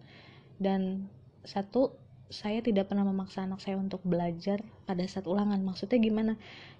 Dan 0.57 1.11
satu 1.43 1.91
saya 2.31 2.63
tidak 2.63 2.89
pernah 2.89 3.03
memaksa 3.07 3.43
anak 3.43 3.59
saya 3.59 3.75
untuk 3.75 3.99
belajar 4.07 4.63
pada 4.87 5.03
saat 5.05 5.27
ulangan. 5.27 5.59
Maksudnya 5.59 5.99
gimana? 5.99 6.33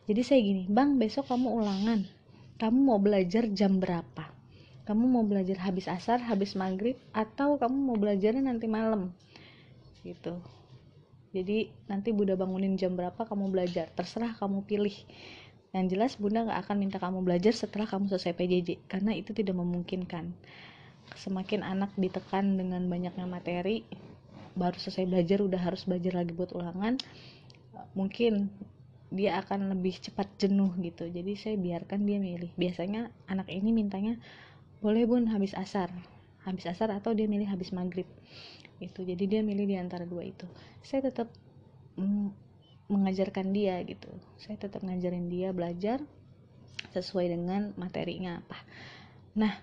Jadi 0.08 0.22
saya 0.24 0.40
gini 0.40 0.64
bang 0.72 0.96
besok 0.96 1.28
kamu 1.28 1.52
ulangan. 1.52 2.08
Kamu 2.58 2.80
mau 2.80 2.98
belajar 2.98 3.46
jam 3.52 3.78
berapa 3.84 4.37
kamu 4.88 5.04
mau 5.04 5.24
belajar 5.28 5.60
habis 5.60 5.92
asar 5.92 6.24
habis 6.24 6.56
maghrib 6.56 6.96
atau 7.12 7.60
kamu 7.60 7.76
mau 7.76 7.98
belajarnya 8.00 8.48
nanti 8.48 8.72
malam? 8.72 9.12
Gitu. 10.08 10.40
Jadi 11.36 11.68
nanti 11.92 12.16
Bunda 12.16 12.40
bangunin 12.40 12.80
jam 12.80 12.96
berapa 12.96 13.28
kamu 13.28 13.52
belajar? 13.52 13.92
Terserah 13.92 14.40
kamu 14.40 14.64
pilih. 14.64 14.96
Yang 15.76 15.86
jelas 15.94 16.12
bunda 16.16 16.48
nggak 16.48 16.60
akan 16.64 16.76
minta 16.80 16.98
kamu 16.98 17.22
belajar 17.22 17.52
setelah 17.52 17.86
kamu 17.86 18.08
selesai 18.08 18.34
PJJ 18.34 18.88
karena 18.88 19.12
itu 19.12 19.36
tidak 19.36 19.60
memungkinkan. 19.60 20.32
Semakin 21.20 21.62
anak 21.62 21.92
ditekan 22.00 22.56
dengan 22.56 22.88
banyaknya 22.88 23.28
materi 23.28 23.84
baru 24.58 24.74
selesai 24.80 25.06
belajar 25.06 25.44
udah 25.44 25.62
harus 25.62 25.86
belajar 25.86 26.18
lagi 26.18 26.34
buat 26.34 26.50
ulangan 26.56 26.98
mungkin 27.94 28.50
dia 29.14 29.40
akan 29.40 29.72
lebih 29.78 30.02
cepat 30.02 30.28
jenuh 30.42 30.74
gitu. 30.82 31.08
Jadi 31.08 31.38
saya 31.38 31.56
biarkan 31.56 32.04
dia 32.04 32.20
milih. 32.20 32.52
Biasanya 32.58 33.14
anak 33.30 33.48
ini 33.48 33.72
mintanya 33.72 34.20
boleh 34.80 35.04
bun 35.10 35.30
habis 35.30 35.54
asar. 35.58 35.90
Habis 36.48 36.70
asar 36.70 36.94
atau 36.96 37.12
dia 37.12 37.28
milih 37.28 37.50
habis 37.50 37.76
maghrib. 37.76 38.08
Itu 38.78 39.04
jadi 39.04 39.24
dia 39.28 39.42
milih 39.44 39.68
di 39.68 39.76
antara 39.76 40.08
dua 40.08 40.24
itu. 40.24 40.48
Saya 40.86 41.10
tetap 41.10 41.28
mm, 42.00 42.30
mengajarkan 42.88 43.52
dia 43.52 43.82
gitu. 43.84 44.08
Saya 44.40 44.56
tetap 44.56 44.86
ngajarin 44.86 45.28
dia 45.28 45.52
belajar 45.52 46.00
sesuai 46.96 47.34
dengan 47.34 47.74
materinya. 47.76 48.40
Apa 48.42 48.58
nah 49.38 49.54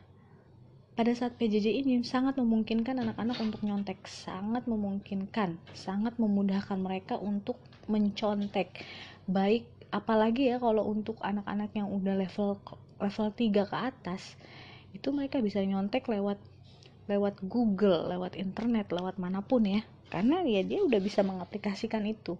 pada 0.95 1.11
saat 1.11 1.35
PJJ 1.35 1.83
ini 1.83 2.07
sangat 2.07 2.39
memungkinkan 2.39 3.03
anak-anak 3.03 3.35
untuk 3.43 3.67
nyontek, 3.67 3.99
sangat 4.07 4.63
memungkinkan, 4.71 5.59
sangat 5.75 6.15
memudahkan 6.23 6.79
mereka 6.79 7.19
untuk 7.19 7.59
mencontek. 7.91 8.71
Baik 9.27 9.67
apalagi 9.91 10.55
ya 10.55 10.63
kalau 10.63 10.87
untuk 10.87 11.19
anak-anak 11.19 11.75
yang 11.75 11.91
udah 11.91 12.15
level 12.15 12.63
level 13.03 13.29
3 13.35 13.71
ke 13.71 13.77
atas, 13.79 14.39
itu 14.95 15.11
mereka 15.11 15.43
bisa 15.43 15.59
nyontek 15.61 16.07
lewat 16.07 16.39
lewat 17.05 17.43
Google, 17.45 18.09
lewat 18.09 18.39
internet, 18.39 18.89
lewat 18.89 19.21
mana 19.21 19.45
pun 19.45 19.67
ya. 19.67 19.85
Karena 20.09 20.41
ya 20.47 20.63
dia 20.65 20.81
udah 20.81 21.01
bisa 21.03 21.21
mengaplikasikan 21.21 22.07
itu. 22.07 22.39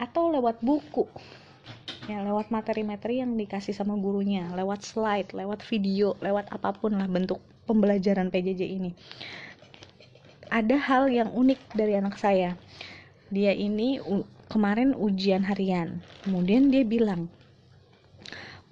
Atau 0.00 0.32
lewat 0.32 0.64
buku. 0.64 1.06
Ya 2.08 2.20
lewat 2.24 2.50
materi-materi 2.50 3.20
yang 3.22 3.36
dikasih 3.36 3.76
sama 3.76 3.94
gurunya. 3.94 4.50
Lewat 4.56 4.82
slide 4.82 5.30
lewat 5.36 5.62
video 5.68 6.16
lewat 6.18 6.50
apa 6.50 6.74
pun 6.74 6.96
lah 6.96 7.06
bentuk 7.06 7.38
pembelajaran 7.68 8.32
PJJ 8.32 8.62
ini. 8.66 8.90
Ada 10.50 10.76
hal 10.80 11.12
yang 11.12 11.30
unik 11.30 11.76
dari 11.76 11.94
anak 12.00 12.18
saya. 12.18 12.56
Dia 13.30 13.54
ini 13.54 14.00
kemarin 14.50 14.96
ujian 14.96 15.44
harian. 15.46 16.02
Kemudian 16.26 16.72
dia 16.72 16.82
bilang 16.82 17.30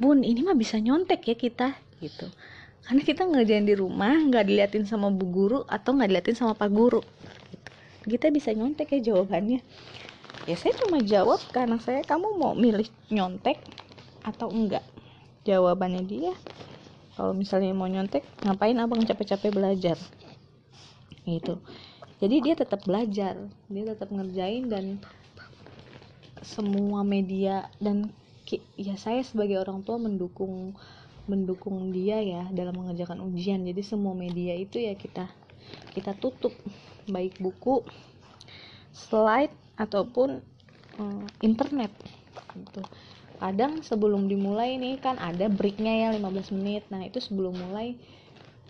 bun 0.03 0.27
ini 0.27 0.43
mah 0.43 0.59
bisa 0.59 0.83
nyontek 0.83 1.23
ya 1.31 1.37
kita 1.39 1.69
gitu. 2.03 2.27
Karena 2.83 3.03
kita 3.07 3.23
ngerjain 3.23 3.63
di 3.63 3.79
rumah 3.79 4.11
nggak 4.11 4.45
diliatin 4.51 4.83
sama 4.83 5.07
bu 5.15 5.31
guru 5.31 5.61
atau 5.71 5.95
nggak 5.95 6.11
diliatin 6.11 6.37
sama 6.37 6.59
pak 6.59 6.71
guru. 6.75 7.01
Gitu. 7.55 7.71
kita 8.03 8.35
bisa 8.35 8.51
nyontek 8.51 8.99
ya 8.99 9.15
jawabannya. 9.15 9.63
Ya 10.51 10.57
saya 10.59 10.75
cuma 10.83 10.99
jawab 10.99 11.39
karena 11.55 11.79
saya 11.79 12.03
kamu 12.03 12.35
mau 12.35 12.59
milih 12.59 12.91
nyontek 13.15 13.63
atau 14.27 14.51
enggak? 14.51 14.83
Jawabannya 15.47 16.03
dia 16.03 16.35
kalau 17.15 17.31
misalnya 17.31 17.71
mau 17.71 17.87
nyontek 17.87 18.27
ngapain 18.43 18.75
abang 18.83 19.07
capek-capek 19.07 19.55
belajar? 19.55 19.95
Gitu. 21.23 21.63
Jadi 22.19 22.37
dia 22.43 22.55
tetap 22.59 22.83
belajar 22.83 23.39
dia 23.71 23.85
tetap 23.87 24.11
ngerjain 24.11 24.67
dan 24.67 24.99
semua 26.43 27.07
media 27.07 27.71
dan 27.79 28.11
ya 28.75 28.99
saya 28.99 29.23
sebagai 29.23 29.63
orang 29.63 29.87
tua 29.87 29.97
mendukung 30.03 30.75
mendukung 31.31 31.95
dia 31.95 32.19
ya 32.19 32.43
dalam 32.51 32.75
mengerjakan 32.75 33.23
ujian. 33.23 33.63
Jadi 33.63 33.83
semua 33.83 34.15
media 34.17 34.55
itu 34.57 34.79
ya 34.83 34.95
kita 34.99 35.31
kita 35.95 36.17
tutup 36.19 36.53
baik 37.07 37.39
buku 37.39 37.83
slide 38.93 39.55
ataupun 39.79 40.43
um, 40.99 41.25
internet. 41.41 41.93
Gitu. 42.57 42.83
Kadang 43.43 43.83
sebelum 43.83 44.31
dimulai 44.31 44.79
nih 44.79 45.03
kan 45.03 45.19
ada 45.19 45.51
breaknya 45.51 46.07
ya 46.07 46.09
15 46.15 46.55
menit. 46.55 46.87
Nah 46.93 47.03
itu 47.03 47.19
sebelum 47.19 47.59
mulai 47.59 47.99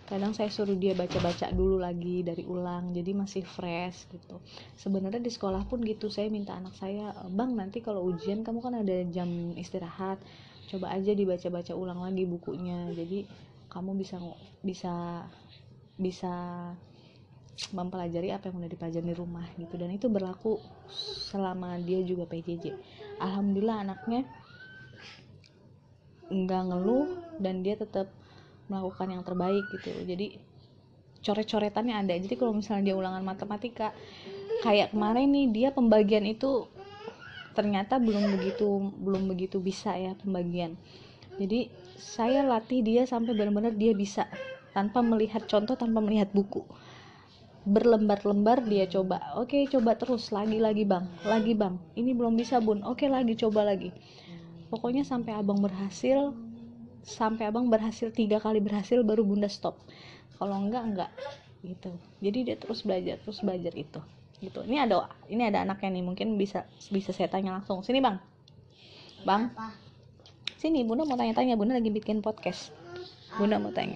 kadang 0.03 0.35
saya 0.35 0.51
suruh 0.51 0.75
dia 0.75 0.91
baca-baca 0.93 1.47
dulu 1.55 1.79
lagi 1.79 2.27
dari 2.27 2.43
ulang 2.43 2.91
jadi 2.91 3.15
masih 3.15 3.45
fresh 3.47 4.09
gitu. 4.11 4.41
Sebenarnya 4.75 5.21
di 5.21 5.31
sekolah 5.31 5.63
pun 5.69 5.79
gitu 5.85 6.11
saya 6.11 6.27
minta 6.27 6.53
anak 6.57 6.75
saya 6.75 7.15
bang 7.31 7.55
nanti 7.55 7.79
kalau 7.79 8.03
ujian 8.11 8.43
kamu 8.43 8.59
kan 8.59 8.75
ada 8.83 8.97
jam 9.09 9.55
istirahat 9.55 10.19
coba 10.73 10.89
aja 10.97 11.13
dibaca-baca 11.13 11.77
ulang 11.77 12.01
lagi 12.01 12.25
bukunya. 12.25 12.89
Jadi 12.97 13.29
kamu 13.69 13.93
bisa 13.93 14.17
bisa 14.65 14.93
bisa 15.93 16.33
mempelajari 17.69 18.33
apa 18.33 18.49
yang 18.49 18.65
udah 18.65 18.71
dipelajari 18.73 19.05
di 19.13 19.15
rumah 19.15 19.45
gitu. 19.61 19.77
Dan 19.77 19.93
itu 19.93 20.09
berlaku 20.09 20.57
selama 21.29 21.77
dia 21.77 22.01
juga 22.01 22.25
PJJ 22.25 22.73
alhamdulillah 23.21 23.85
anaknya 23.85 24.25
nggak 26.33 26.61
ngeluh 26.71 27.07
dan 27.37 27.61
dia 27.61 27.77
tetap 27.77 28.09
melakukan 28.71 29.07
yang 29.13 29.21
terbaik 29.21 29.65
gitu. 29.69 29.91
Jadi 30.07 30.39
coret-coretannya 31.23 31.95
ada. 32.03 32.13
Jadi 32.17 32.35
kalau 32.35 32.57
misalnya 32.57 32.91
dia 32.91 32.95
ulangan 32.97 33.21
matematika 33.21 33.93
kayak 34.65 34.95
kemarin 34.95 35.29
nih 35.29 35.47
dia 35.51 35.69
pembagian 35.75 36.25
itu 36.25 36.67
ternyata 37.53 38.01
belum 38.01 38.37
begitu 38.37 38.93
belum 38.99 39.29
begitu 39.29 39.61
bisa 39.61 39.93
ya 39.93 40.17
pembagian. 40.17 40.75
Jadi 41.37 41.69
saya 41.97 42.45
latih 42.45 42.85
dia 42.85 43.09
sampai 43.09 43.33
benar-benar 43.33 43.73
dia 43.73 43.93
bisa 43.97 44.29
tanpa 44.73 45.01
melihat 45.01 45.45
contoh 45.45 45.73
tanpa 45.77 46.01
melihat 46.01 46.29
buku. 46.33 46.65
Berlembar-lembar 47.63 48.67
dia 48.67 48.89
coba 48.91 49.23
oke 49.39 49.71
coba 49.71 49.95
terus 49.95 50.35
lagi 50.35 50.59
lagi 50.59 50.83
bang 50.83 51.07
lagi 51.23 51.55
bang 51.55 51.79
ini 51.95 52.11
belum 52.11 52.35
bisa 52.35 52.59
bun 52.59 52.83
oke 52.83 53.07
lagi 53.07 53.33
coba 53.39 53.63
lagi. 53.63 53.93
Pokoknya 54.67 55.05
sampai 55.05 55.37
abang 55.37 55.61
berhasil 55.63 56.33
sampai 57.05 57.47
abang 57.47 57.71
berhasil 57.71 58.11
tiga 58.11 58.41
kali 58.43 58.59
berhasil 58.59 58.99
baru 59.05 59.23
bunda 59.23 59.47
stop. 59.47 59.79
Kalau 60.37 60.59
enggak 60.59 60.83
enggak 60.83 61.11
gitu. 61.63 61.95
Jadi 62.19 62.51
dia 62.51 62.57
terus 62.59 62.83
belajar 62.83 63.15
terus 63.23 63.39
belajar 63.39 63.71
itu 63.73 64.01
gitu 64.43 64.59
ini 64.67 64.83
ada 64.83 65.07
ini 65.31 65.47
ada 65.47 65.63
anaknya 65.63 65.95
nih 65.95 66.03
mungkin 66.03 66.35
bisa 66.35 66.67
bisa 66.91 67.15
saya 67.15 67.31
tanya 67.31 67.55
langsung 67.55 67.79
sini 67.79 68.03
bang 68.03 68.19
bang 69.23 69.47
sini 70.59 70.83
bunda 70.83 71.07
mau 71.07 71.15
tanya-tanya 71.15 71.55
bunda 71.55 71.79
lagi 71.79 71.91
bikin 71.91 72.19
podcast 72.19 72.75
bunda 73.39 73.55
mau 73.59 73.71
tanya 73.71 73.95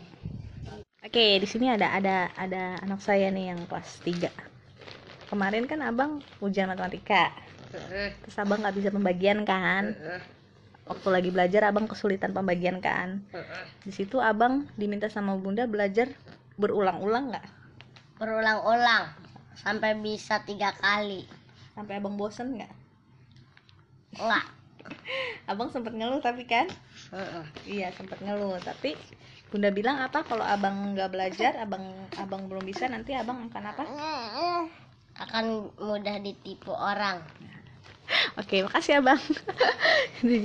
Oke, 1.07 1.39
di 1.39 1.47
sini 1.47 1.71
ada 1.71 1.95
ada 1.95 2.27
ada 2.35 2.75
anak 2.83 2.99
saya 2.99 3.31
nih 3.31 3.55
yang 3.55 3.63
kelas 3.71 4.03
3. 4.03 4.27
Kemarin 5.31 5.63
kan 5.63 5.79
Abang 5.79 6.19
ujian 6.43 6.67
matematika. 6.67 7.31
Terus 7.71 8.35
Abang 8.35 8.59
nggak 8.59 8.75
bisa 8.75 8.89
pembagian 8.91 9.47
kan? 9.47 9.95
Waktu 10.83 11.07
lagi 11.07 11.29
belajar 11.31 11.71
Abang 11.71 11.87
kesulitan 11.87 12.35
pembagian 12.35 12.83
kan? 12.83 13.23
Di 13.87 13.95
situ 13.95 14.19
Abang 14.19 14.67
diminta 14.75 15.07
sama 15.07 15.39
Bunda 15.39 15.63
belajar 15.63 16.11
berulang-ulang 16.59 17.31
nggak? 17.31 17.47
Berulang-ulang 18.19 19.16
sampai 19.61 19.97
bisa 19.97 20.41
tiga 20.45 20.73
kali. 20.77 21.25
Sampai 21.73 22.01
Abang 22.01 22.17
bosen 22.17 22.57
nggak? 22.57 22.73
Enggak. 24.17 24.45
abang 25.51 25.67
sempet 25.71 25.93
ngeluh 25.95 26.23
tapi 26.23 26.47
kan? 26.47 26.67
Iya 27.67 27.91
sempet 27.95 28.23
ngeluh 28.23 28.55
tapi 28.63 28.95
Bunda 29.47 29.71
bilang 29.71 29.95
apa 30.03 30.27
kalau 30.27 30.43
abang 30.43 30.91
nggak 30.91 31.07
belajar, 31.07 31.55
abang 31.55 31.79
abang 32.19 32.51
belum 32.51 32.67
bisa 32.67 32.91
nanti 32.91 33.15
abang 33.15 33.47
akan 33.47 33.63
apa? 33.63 33.83
Akan 35.15 35.71
mudah 35.79 36.19
ditipu 36.19 36.75
orang. 36.75 37.23
Oke, 38.35 38.67
makasih 38.67 38.99
abang. 38.99 39.19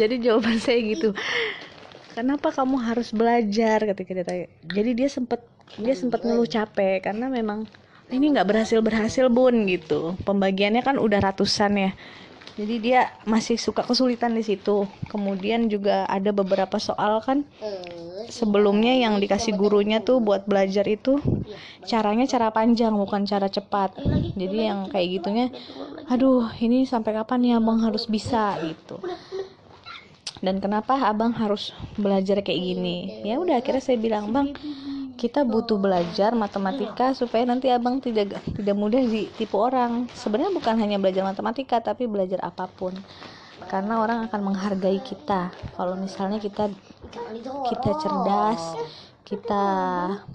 Jadi 0.00 0.22
jawaban 0.22 0.58
saya 0.62 0.78
gitu. 0.86 1.18
Kenapa 2.14 2.54
kamu 2.54 2.78
harus 2.78 3.10
belajar 3.10 3.82
ketika 3.90 4.10
dia 4.14 4.26
tanya. 4.26 4.46
Jadi 4.70 4.90
dia 4.94 5.08
sempet 5.10 5.42
dia 5.82 5.98
sempet 5.98 6.22
ngeluh 6.22 6.46
capek 6.46 7.02
karena 7.02 7.26
memang 7.26 7.66
ini 8.12 8.36
nggak 8.36 8.48
berhasil 8.48 8.78
berhasil 8.84 9.26
bun 9.32 9.64
gitu. 9.64 10.14
Pembagiannya 10.22 10.84
kan 10.84 11.00
udah 11.00 11.18
ratusan 11.32 11.72
ya. 11.80 11.90
Jadi 12.52 12.74
dia 12.84 13.08
masih 13.24 13.56
suka 13.56 13.80
kesulitan 13.80 14.36
di 14.36 14.44
situ. 14.44 14.84
Kemudian 15.08 15.72
juga 15.72 16.04
ada 16.04 16.36
beberapa 16.36 16.76
soal 16.76 17.24
kan. 17.24 17.48
Sebelumnya 18.28 18.92
yang 18.92 19.16
dikasih 19.16 19.56
gurunya 19.56 20.04
tuh 20.04 20.20
buat 20.20 20.44
belajar 20.44 20.84
itu 20.84 21.16
caranya 21.88 22.28
cara 22.28 22.52
panjang 22.52 22.92
bukan 22.92 23.24
cara 23.24 23.48
cepat. 23.48 23.96
Jadi 24.36 24.68
yang 24.68 24.92
kayak 24.92 25.08
gitunya 25.20 25.46
aduh 26.12 26.52
ini 26.60 26.84
sampai 26.84 27.16
kapan 27.16 27.40
ya 27.48 27.54
abang 27.56 27.80
harus 27.80 28.04
bisa? 28.04 28.60
gitu. 28.60 29.00
Dan 30.42 30.60
kenapa 30.60 30.98
abang 31.08 31.32
harus 31.38 31.72
belajar 31.96 32.44
kayak 32.44 32.60
gini? 32.60 33.24
Ya 33.24 33.40
udah 33.40 33.62
akhirnya 33.62 33.80
saya 33.80 33.96
bilang 33.96 34.28
bang 34.34 34.52
kita 35.16 35.46
butuh 35.46 35.78
belajar 35.78 36.34
matematika 36.34 37.12
supaya 37.14 37.46
nanti 37.46 37.68
abang 37.68 38.02
tidak 38.02 38.40
tidak 38.42 38.76
mudah 38.76 39.02
ditipu 39.02 39.56
orang. 39.60 40.08
Sebenarnya 40.16 40.52
bukan 40.54 40.74
hanya 40.78 40.96
belajar 40.98 41.22
matematika 41.22 41.78
tapi 41.80 42.08
belajar 42.10 42.40
apa 42.42 42.66
pun. 42.68 42.96
Karena 43.70 44.02
orang 44.02 44.26
akan 44.26 44.40
menghargai 44.42 44.98
kita. 45.00 45.54
Kalau 45.78 45.94
misalnya 45.94 46.42
kita 46.42 46.68
kita 47.70 47.90
cerdas 48.02 48.62
kita 49.22 49.64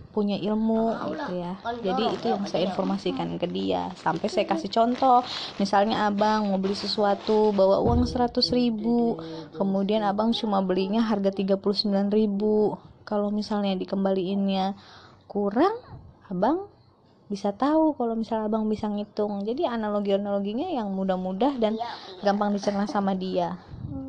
punya 0.10 0.42
ilmu 0.42 0.90
gitu 1.14 1.34
ya. 1.38 1.54
Jadi 1.86 2.04
itu 2.18 2.26
yang 2.34 2.50
saya 2.50 2.66
informasikan 2.66 3.38
ke 3.38 3.46
dia. 3.46 3.94
Sampai 4.00 4.26
saya 4.32 4.50
kasih 4.50 4.74
contoh. 4.74 5.22
Misalnya 5.62 6.10
abang 6.10 6.50
mau 6.50 6.58
beli 6.58 6.74
sesuatu 6.74 7.54
bawa 7.54 7.78
uang 7.84 8.10
100 8.10 8.34
ribu. 8.58 9.22
Kemudian 9.54 10.02
abang 10.02 10.34
cuma 10.34 10.64
belinya 10.66 11.06
harga 11.06 11.30
39 11.30 11.62
ribu 12.10 12.74
kalau 13.08 13.32
misalnya 13.32 13.72
dikembaliinnya 13.80 14.76
kurang 15.32 15.80
abang 16.28 16.68
bisa 17.32 17.56
tahu 17.56 17.96
kalau 17.96 18.16
misalnya 18.16 18.52
abang 18.52 18.68
bisa 18.68 18.88
ngitung. 18.88 19.44
Jadi 19.48 19.64
analogi 19.64 20.16
analoginya 20.16 20.68
yang 20.68 20.92
mudah-mudah 20.92 21.56
dan 21.60 21.80
gampang 22.24 22.52
dicerna 22.56 22.88
sama 22.88 23.16
dia. 23.16 23.56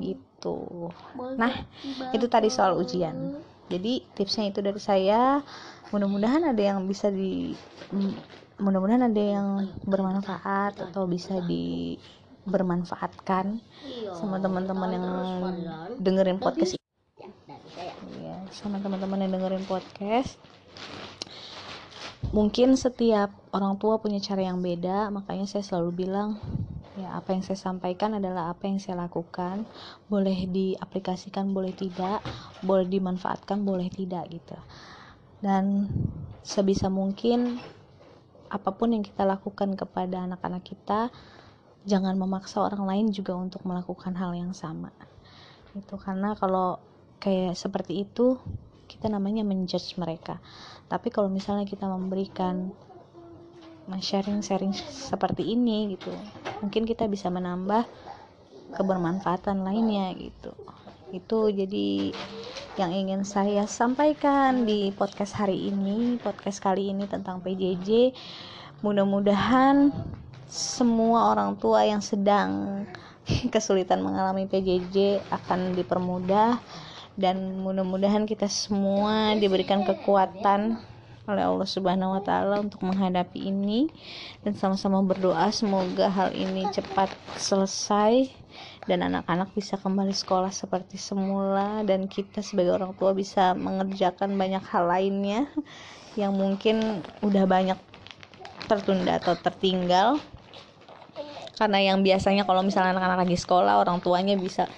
Gitu. 0.02 0.90
Nah 1.38 1.66
itu 2.14 2.26
tadi 2.26 2.50
soal 2.50 2.78
ujian. 2.78 3.38
Jadi 3.70 4.02
tipsnya 4.14 4.50
itu 4.50 4.62
dari 4.62 4.78
saya. 4.82 5.42
Mudah-mudahan 5.90 6.46
ada 6.46 6.62
yang 6.62 6.86
bisa 6.86 7.10
di 7.10 7.54
mudah-mudahan 8.58 9.06
ada 9.06 9.22
yang 9.22 9.48
bermanfaat 9.86 10.90
atau 10.90 11.06
bisa 11.06 11.38
di 11.46 11.94
bermanfaatkan 12.48 13.60
sama 14.16 14.40
teman-teman 14.40 14.90
yang 14.90 15.06
dengerin 16.00 16.40
podcast 16.40 16.74
ya 16.74 16.87
sama 18.52 18.80
teman-teman 18.80 19.24
yang 19.24 19.36
dengerin 19.36 19.64
podcast. 19.68 20.40
Mungkin 22.28 22.76
setiap 22.76 23.32
orang 23.56 23.80
tua 23.80 23.96
punya 24.02 24.20
cara 24.20 24.44
yang 24.44 24.60
beda 24.60 25.08
makanya 25.08 25.48
saya 25.48 25.64
selalu 25.64 26.04
bilang 26.04 26.36
ya 26.98 27.14
apa 27.14 27.30
yang 27.30 27.46
saya 27.46 27.56
sampaikan 27.56 28.18
adalah 28.18 28.52
apa 28.52 28.68
yang 28.68 28.82
saya 28.82 29.00
lakukan. 29.00 29.64
Boleh 30.10 30.48
diaplikasikan 30.50 31.54
boleh 31.54 31.72
tidak. 31.72 32.20
Boleh 32.60 32.84
dimanfaatkan 32.90 33.62
boleh 33.62 33.88
tidak 33.88 34.28
gitu. 34.28 34.58
Dan 35.38 35.86
sebisa 36.42 36.90
mungkin 36.90 37.62
apa 38.48 38.72
pun 38.72 38.96
yang 38.96 39.04
kita 39.04 39.28
lakukan 39.28 39.76
kepada 39.76 40.24
anak-anak 40.24 40.64
kita 40.64 41.12
jangan 41.84 42.16
memaksa 42.16 42.64
orang 42.64 42.84
lain 42.84 43.06
juga 43.12 43.36
untuk 43.36 43.62
melakukan 43.64 44.16
hal 44.16 44.34
yang 44.34 44.52
sama. 44.56 44.90
Itu 45.76 46.00
karena 46.00 46.34
kalau 46.34 46.87
kayak 47.18 47.54
seperti 47.58 48.06
itu 48.06 48.38
kita 48.88 49.06
namanya 49.12 49.44
menjudge 49.44 50.00
mereka. 50.00 50.40
Tapi 50.88 51.12
kalau 51.12 51.28
misalnya 51.28 51.68
kita 51.68 51.84
memberikan 51.84 52.72
sharing-sharing 53.88 54.76
seperti 54.76 55.56
ini 55.56 55.96
gitu 55.96 56.12
mungkin 56.60 56.84
kita 56.84 57.08
bisa 57.08 57.32
menambah 57.32 57.88
kebermanfaatan 58.76 59.64
lainnya 59.64 60.12
gitu. 60.12 60.52
Itu 61.08 61.48
jadi 61.48 62.12
yang 62.76 62.92
ingin 62.92 63.24
saya 63.24 63.64
sampaikan 63.64 64.68
di 64.68 64.92
podcast 64.92 65.34
hari 65.34 65.72
ini 65.72 66.20
podcast 66.20 66.62
kali 66.62 66.94
ini 66.94 67.08
tentang 67.10 67.42
PJJ 67.42 68.14
mudah-mudahan 68.86 69.90
semua 70.46 71.34
orang 71.34 71.58
tua 71.58 71.82
yang 71.82 71.98
sedang 71.98 72.84
kesulitan 73.54 73.98
mengalami 73.98 74.46
PJJ 74.46 75.26
akan 75.32 75.74
dipermudah 75.74 76.62
dan 77.18 77.58
mudah-mudahan 77.58 78.30
kita 78.30 78.46
semua 78.46 79.34
diberikan 79.34 79.82
kekuatan 79.82 80.78
oleh 81.28 81.44
Allah 81.44 81.68
Subhanahu 81.68 82.16
wa 82.16 82.22
taala 82.24 82.62
untuk 82.62 82.80
menghadapi 82.86 83.50
ini. 83.50 83.90
Dan 84.40 84.54
sama-sama 84.54 85.02
berdoa 85.04 85.50
semoga 85.52 86.08
hal 86.08 86.32
ini 86.32 86.64
cepat 86.72 87.12
selesai 87.36 88.30
dan 88.88 89.04
anak-anak 89.04 89.52
bisa 89.52 89.76
kembali 89.76 90.14
sekolah 90.14 90.48
seperti 90.48 90.96
semula 90.96 91.84
dan 91.84 92.08
kita 92.08 92.40
sebagai 92.40 92.80
orang 92.80 92.96
tua 92.96 93.12
bisa 93.12 93.52
mengerjakan 93.52 94.38
banyak 94.40 94.64
hal 94.64 94.88
lainnya 94.88 95.44
yang 96.16 96.32
mungkin 96.32 97.04
udah 97.20 97.44
banyak 97.44 97.76
tertunda 98.70 99.20
atau 99.20 99.36
tertinggal. 99.36 100.16
Karena 101.58 101.82
yang 101.82 102.00
biasanya 102.06 102.46
kalau 102.46 102.62
misalnya 102.62 102.94
anak-anak 102.94 103.26
lagi 103.26 103.36
sekolah 103.36 103.82
orang 103.82 103.98
tuanya 103.98 104.38
bisa 104.38 104.70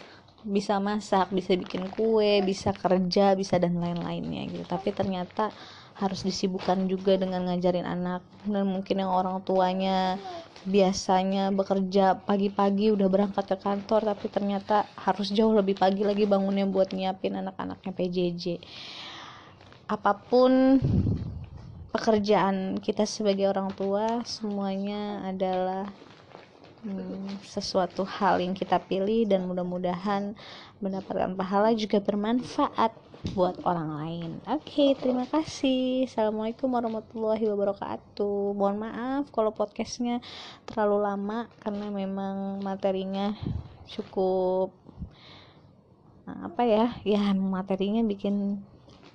bisa 0.47 0.81
masak, 0.81 1.29
bisa 1.31 1.53
bikin 1.57 1.89
kue, 1.93 2.41
bisa 2.45 2.73
kerja, 2.73 3.37
bisa 3.37 3.61
dan 3.61 3.77
lain-lainnya 3.77 4.49
gitu. 4.49 4.65
Tapi 4.65 4.91
ternyata 4.97 5.53
harus 6.01 6.25
disibukkan 6.25 6.89
juga 6.89 7.21
dengan 7.21 7.45
ngajarin 7.45 7.85
anak 7.85 8.25
dan 8.49 8.65
mungkin 8.65 9.05
yang 9.05 9.13
orang 9.13 9.45
tuanya 9.45 10.17
biasanya 10.65 11.53
bekerja 11.53 12.25
pagi-pagi 12.25 12.93
udah 12.93 13.09
berangkat 13.09 13.45
ke 13.53 13.57
kantor 13.61 14.13
tapi 14.13 14.33
ternyata 14.33 14.89
harus 14.97 15.33
jauh 15.33 15.53
lebih 15.53 15.77
pagi 15.77 16.05
lagi 16.05 16.25
bangunnya 16.25 16.65
buat 16.69 16.93
nyiapin 16.93 17.37
anak-anaknya 17.37 17.93
PJJ 17.97 18.45
apa 19.89 20.13
pun 20.29 20.81
pekerjaan 21.91 22.79
kita 22.79 23.09
sebagai 23.09 23.49
orang 23.49 23.73
tua 23.73 24.23
semuanya 24.23 25.25
adalah 25.27 25.89
hmm, 26.85 27.45
sesuatu 27.45 28.05
hal 28.05 28.41
yang 28.41 28.57
kita 28.57 28.81
pilih 28.81 29.29
dan 29.29 29.45
mudah-mudahan 29.49 30.37
mendapatkan 30.81 31.37
pahala 31.37 31.73
juga 31.77 32.01
bermanfaat 32.01 32.93
buat 33.37 33.61
orang 33.69 33.91
lain. 34.01 34.31
Oke, 34.49 34.65
okay, 34.65 34.91
terima 34.97 35.29
kasih. 35.29 36.09
Assalamualaikum 36.09 36.73
warahmatullahi 36.73 37.45
wabarakatuh. 37.53 38.57
Mohon 38.57 38.77
maaf 38.89 39.25
kalau 39.29 39.53
podcastnya 39.53 40.25
terlalu 40.65 41.05
lama 41.05 41.39
karena 41.61 41.87
memang 41.93 42.65
materinya 42.65 43.37
cukup 43.93 44.73
nah, 46.25 46.49
apa 46.49 46.65
ya? 46.65 46.87
Ya 47.05 47.37
materinya 47.37 48.01
bikin 48.01 48.65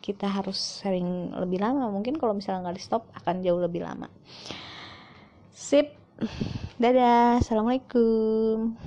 kita 0.05 0.29
harus 0.29 0.61
sering 0.85 1.33
lebih 1.33 1.65
lama. 1.65 1.89
Mungkin 1.89 2.21
kalau 2.21 2.37
misalnya 2.37 2.69
nggak 2.69 2.77
di 2.77 2.83
stop 2.85 3.09
akan 3.17 3.41
jauh 3.41 3.57
lebih 3.57 3.81
lama. 3.81 4.05
Sip. 5.49 6.04
Dadah. 6.81 7.43
Assalamualaikum. 7.43 8.79